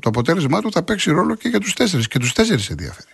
το 0.00 0.08
αποτέλεσμά 0.08 0.60
του 0.60 0.72
θα 0.72 0.82
παίξει 0.82 1.10
ρόλο 1.10 1.34
και 1.34 1.48
για 1.48 1.60
τους 1.60 1.74
τέσσερις. 1.74 2.08
Και 2.08 2.18
τους 2.18 2.32
τέσσερις 2.32 2.70
ενδιαφέρει. 2.70 3.10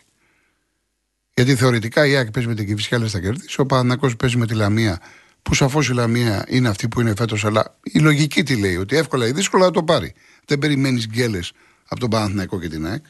Γιατί 1.34 1.54
θεωρητικά 1.54 2.06
η 2.06 2.16
ΑΕΚ 2.16 2.30
παίζει 2.30 2.48
με 2.48 2.54
την 2.54 2.66
Κυφυσιά, 2.66 2.96
αλλά 2.96 3.06
θα 3.08 3.20
κερδίσει. 3.20 3.60
Ο 3.60 3.66
Παναναναϊκό 3.66 4.16
παίζει 4.16 4.36
με 4.36 4.46
τη 4.46 4.54
Λαμία, 4.54 5.00
που 5.42 5.54
σαφώς 5.54 5.88
η 5.88 5.92
Λαμία 5.92 6.44
είναι 6.48 6.68
αυτή 6.68 6.88
που 6.88 7.00
είναι 7.00 7.14
φέτος, 7.16 7.44
αλλά 7.44 7.78
η 7.82 7.98
λογική 7.98 8.42
τι 8.42 8.56
λέει, 8.56 8.76
ότι 8.76 8.96
εύκολα 8.96 9.26
ή 9.26 9.32
δύσκολα 9.32 9.64
θα 9.64 9.70
το 9.70 9.82
πάρει. 9.82 10.14
Δεν 10.44 10.58
περιμένεις 10.58 11.06
γκέλες 11.06 11.52
από 11.88 12.00
τον 12.00 12.10
Παναθηναϊκό 12.10 12.60
και 12.60 12.68
την 12.68 12.86
ΑΕΚ. 12.86 13.04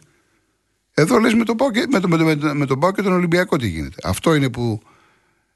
Εδώ 0.94 1.18
λες 1.18 1.34
με 1.34 1.44
τον 1.44 1.56
Πάο 1.56 1.70
και, 1.70 1.86
με 1.90 2.00
το, 2.00 2.08
με 2.08 2.16
το, 2.16 2.54
με 2.54 2.66
τον, 2.66 2.92
και 2.94 3.02
τον 3.02 3.12
Ολυμπιακό 3.12 3.56
τι 3.56 3.68
γίνεται. 3.68 3.96
Αυτό 4.04 4.34
είναι 4.34 4.50
που 4.50 4.82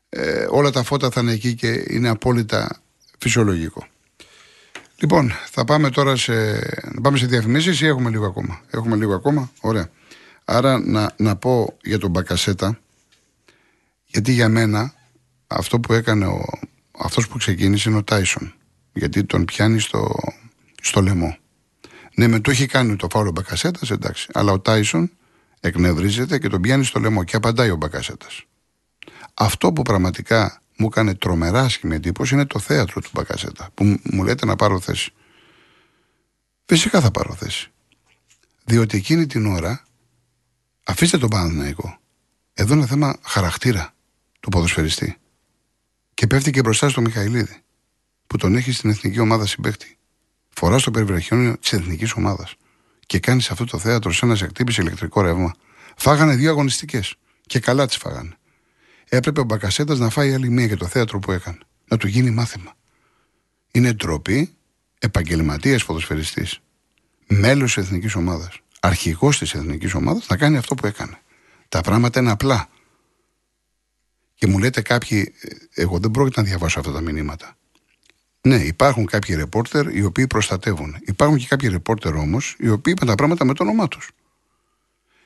ε, 0.09 0.46
όλα 0.51 0.70
τα 0.70 0.83
φώτα 0.83 1.11
θα 1.11 1.20
είναι 1.20 1.33
εκεί 1.33 1.55
και 1.55 1.85
είναι 1.88 2.09
απόλυτα 2.09 2.83
φυσιολογικό. 3.18 3.87
Λοιπόν, 4.96 5.33
θα 5.51 5.64
πάμε 5.64 5.90
τώρα 5.90 6.16
σε, 6.16 6.33
να 6.92 7.01
πάμε 7.03 7.18
σε 7.18 7.27
διαφημίσεις 7.27 7.81
ή 7.81 7.87
έχουμε 7.87 8.11
λίγο 8.11 8.27
ακόμα; 8.27 8.61
Έχουμε 8.70 8.96
λίγο 8.96 9.14
ακόμα, 9.14 9.51
ωραία. 9.61 9.90
Άρα 10.44 10.79
να, 10.79 11.12
να 11.16 11.37
πω 11.37 11.77
για 11.83 11.99
τον 11.99 12.11
Μπακασέτα, 12.11 12.79
γιατί 14.07 14.33
για 14.33 14.49
μένα 14.49 14.94
αυτό 15.46 15.81
που 15.81 15.92
έκανε 15.92 16.27
ο, 16.27 16.44
αυτός 16.99 17.29
που 17.29 17.38
ξεκίνησε 17.38 17.88
είναι 17.88 17.99
ο 17.99 18.03
Τάισον. 18.03 18.55
Γιατί 18.92 19.25
τον 19.25 19.44
πιάνει 19.44 19.81
στο, 19.81 20.14
στο 20.83 21.01
λαιμό. 21.01 21.37
Ναι, 22.14 22.27
με 22.27 22.40
το 22.40 22.51
έχει 22.51 22.66
κάνει 22.66 22.96
το 22.96 23.07
φάουλο 23.11 23.31
Μπακασέτας, 23.31 23.90
εντάξει. 23.90 24.29
Αλλά 24.33 24.53
ο 24.53 24.61
Τάισον 24.61 25.11
εκνευρίζεται 25.67 26.39
και 26.39 26.49
τον 26.49 26.61
πιάνει 26.61 26.85
στο 26.85 27.01
λαιμό 27.01 27.25
και 27.25 27.37
απαντάει 27.37 27.71
ο 27.71 27.77
Μπακασέτα. 27.77 28.27
Αυτό 29.35 29.73
που 29.73 29.83
πραγματικά 29.83 30.63
μου 30.77 30.87
έκανε 30.87 31.15
τρομερά 31.15 31.61
άσχημη 31.61 31.95
εντύπωση 31.95 32.35
είναι 32.35 32.47
το 32.47 32.59
θέατρο 32.59 33.01
του 33.01 33.11
Μπακασέτα. 33.13 33.69
Που 33.75 34.01
μου 34.03 34.25
λέτε 34.25 34.47
να 34.47 34.57
πάρω 34.57 34.81
θέση. 34.81 35.13
Φυσικά 36.65 37.01
θα 37.01 37.11
πάρω 37.11 37.35
θέση. 37.35 37.71
Διότι 38.65 38.97
εκείνη 38.97 39.27
την 39.27 39.47
ώρα, 39.47 39.83
αφήστε 40.85 41.19
τον 41.19 41.29
Παναθηναϊκό. 41.29 41.99
Εδώ 42.55 42.75
είναι 42.75 42.87
θέμα 42.87 43.19
χαρακτήρα 43.23 43.95
του 44.41 44.49
ποδοσφαιριστή. 44.49 45.17
Και 46.15 46.27
πέφτει 46.27 46.51
και 46.51 46.61
μπροστά 46.61 46.89
στο 46.89 47.01
Μιχαηλίδη, 47.01 47.63
που 48.27 48.37
τον 48.37 48.57
έχει 48.57 48.73
στην 48.73 48.91
εθνική 48.91 49.19
ομάδα 49.19 49.47
συμπέχτη. 49.47 49.99
Φορά 50.49 50.79
στο 50.79 50.91
περιβραχιόνιο 50.91 51.59
της 51.59 51.73
εθνικής 51.73 52.13
ομάδας 52.13 52.57
και 53.07 53.19
κάνει 53.19 53.42
αυτό 53.51 53.64
το 53.64 53.79
θέατρο 53.79 54.12
σαν 54.12 54.29
να 54.29 54.35
σε 54.35 54.47
χτύπησε 54.47 54.83
ηλεκτρικό 54.83 55.21
ρεύμα. 55.21 55.55
Φάγανε 55.97 56.35
δύο 56.35 56.51
αγωνιστικές. 56.51 57.14
Και 57.47 57.59
καλά 57.61 57.87
τις 57.87 57.97
φάγανε. 57.97 58.37
Έπρεπε 59.09 59.40
ο 59.40 59.45
Μπακασέτας 59.45 59.99
να 59.99 60.09
φάει 60.09 60.35
άλλη 60.35 60.49
μία 60.49 60.66
για 60.66 60.77
το 60.77 60.87
θέατρο 60.87 61.19
που 61.19 61.33
έκανε. 61.33 61.59
Να 61.88 61.97
του 61.97 62.09
γίνει 62.09 62.31
μάθημα. 62.31 62.75
Είναι 63.71 63.92
ντροπή 63.92 64.57
επαγγελματίας 64.99 65.85
ποδοσφαιριστής. 65.85 66.61
Μέλος 67.27 67.75
της 67.75 67.85
εθνικής 67.85 68.14
ομάδας. 68.14 68.61
Αρχηγός 68.81 69.38
της 69.38 69.55
εθνικής 69.55 69.95
ομάδας 69.95 70.27
να 70.29 70.37
κάνει 70.37 70.57
αυτό 70.57 70.75
που 70.75 70.87
έκανε. 70.87 71.19
Τα 71.69 71.81
πράγματα 71.81 72.21
είναι 72.21 72.31
απλά. 72.31 72.69
Και 74.35 74.47
μου 74.47 74.59
λέτε 74.59 74.81
κάποιοι, 74.81 75.35
εγώ 75.75 75.99
δεν 75.99 76.11
πρόκειται 76.11 76.40
να 76.40 76.47
διαβάσω 76.47 76.81
αυτά 76.81 76.92
τα 76.92 77.01
μηνύματα. 77.01 77.57
Ναι, 78.47 78.57
υπάρχουν 78.57 79.07
κάποιοι 79.07 79.37
ρεπόρτερ 79.37 79.97
οι 79.97 80.05
οποίοι 80.05 80.27
προστατεύουν. 80.27 80.97
Υπάρχουν 81.07 81.39
και 81.39 81.47
κάποιοι 81.49 81.69
ρεπόρτερ 81.69 82.15
όμως 82.15 82.57
οι 82.59 82.69
οποίοι 82.69 82.93
είπαν 82.97 83.09
τα 83.09 83.15
πράγματα 83.15 83.45
με 83.45 83.55
το 83.55 83.63
όνομά 83.63 83.89
τους. 83.89 84.11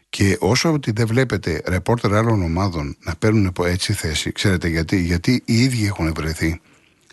Και 0.08 0.36
όσο 0.40 0.72
ότι 0.72 0.90
δεν 0.90 1.06
βλέπετε 1.06 1.62
ρεπόρτερ 1.66 2.14
άλλων 2.14 2.42
ομάδων 2.42 2.96
να 3.04 3.16
παίρνουν 3.16 3.52
έτσι 3.64 3.92
θέση, 3.92 4.32
ξέρετε 4.32 4.68
γιατί, 4.68 5.00
γιατί 5.00 5.42
οι 5.44 5.62
ίδιοι 5.62 5.86
έχουν 5.86 6.12
βρεθεί 6.14 6.60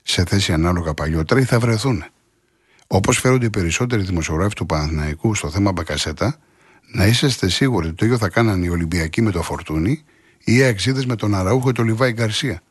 σε 0.03 0.23
θέση 0.25 0.53
ανάλογα 0.53 0.93
παλιότερα 0.93 1.39
ή 1.39 1.43
θα 1.43 1.59
βρεθούν. 1.59 2.03
Όπως 2.87 3.19
φέρονται 3.19 3.45
οι 3.45 3.49
περισσότεροι 3.49 4.01
δημοσιογράφοι 4.01 4.55
του 4.55 4.65
Παναθηναϊκού 4.65 5.35
στο 5.35 5.49
θέμα 5.49 5.71
Μπακασέτα, 5.71 6.37
να 6.91 7.05
είσαστε 7.05 7.49
σίγουροι 7.49 7.87
ότι 7.87 7.95
το 7.95 8.05
ίδιο 8.05 8.17
θα 8.17 8.29
κάνανε 8.29 8.65
οι 8.65 8.69
Ολυμπιακοί 8.69 9.21
με 9.21 9.31
το 9.31 9.41
Φορτούνι 9.41 10.03
ή 10.43 10.55
οι 10.55 10.63
Αξίδε 10.63 11.03
με 11.05 11.15
τον 11.15 11.35
Αραούχο 11.35 11.65
και 11.65 11.71
τον 11.73 11.85
Λιβάη 11.85 12.11
Γκαρσία. 12.11 12.61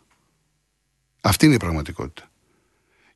Αυτή 1.21 1.47
είναι 1.47 1.55
η 1.55 1.59
πραγματικότητα. 1.59 2.31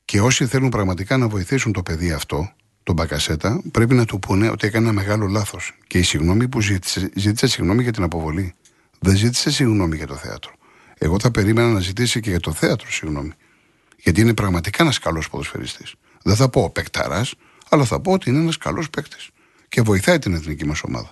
Και 0.05 0.21
όσοι 0.21 0.45
θέλουν 0.45 0.69
πραγματικά 0.69 1.17
να 1.17 1.27
βοηθήσουν 1.27 1.71
το 1.71 1.83
παιδί 1.83 2.11
αυτό, 2.11 2.53
τον 2.83 2.95
Μπακασέτα, 2.95 3.61
πρέπει 3.71 3.93
να 3.93 4.05
του 4.05 4.19
πούνε 4.19 4.49
ότι 4.49 4.67
έκανε 4.67 4.89
ένα 4.89 4.93
μεγάλο 4.93 5.27
λάθος. 5.27 5.77
Και 5.87 5.97
η 5.97 6.01
συγγνώμη 6.01 6.47
που 6.47 6.61
ζήτησε, 6.61 7.11
ζήτησε 7.15 7.47
συγγνώμη 7.47 7.83
για 7.83 7.91
την 7.91 8.03
αποβολή. 8.03 8.53
Δεν 8.99 9.15
ζήτησε 9.15 9.51
συγγνώμη 9.51 9.95
για 9.95 10.07
το 10.07 10.15
θέατρο. 10.15 10.51
Εγώ 10.97 11.19
θα 11.19 11.31
περίμενα 11.31 11.67
να 11.67 11.79
ζητήσει 11.79 12.19
και 12.19 12.29
για 12.29 12.39
το 12.39 12.53
θέατρο 12.53 12.91
συγγνώμη. 12.91 13.31
Γιατί 13.97 14.21
είναι 14.21 14.33
πραγματικά 14.33 14.83
ένας 14.83 14.99
καλός 14.99 15.29
ποδοσφαιριστής. 15.29 15.95
Δεν 16.23 16.35
θα 16.35 16.49
πω 16.49 16.69
παικταράς, 16.69 17.33
αλλά 17.69 17.85
θα 17.85 17.99
πω 17.99 18.11
ότι 18.11 18.29
είναι 18.29 18.39
ένας 18.39 18.57
καλός 18.57 18.89
παίκτης. 18.89 19.29
Και 19.69 19.81
βοηθάει 19.81 20.19
την 20.19 20.33
εθνική 20.33 20.65
μας 20.65 20.83
ομάδα. 20.83 21.11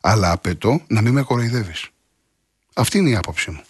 Αλλά 0.00 0.32
απαιτώ 0.32 0.80
να 0.86 1.00
μην 1.00 1.12
με 1.12 1.22
κοροϊδεύεις. 1.22 1.88
Αυτή 2.74 2.98
είναι 2.98 3.10
η 3.10 3.16
άποψή 3.16 3.50
μου. 3.50 3.62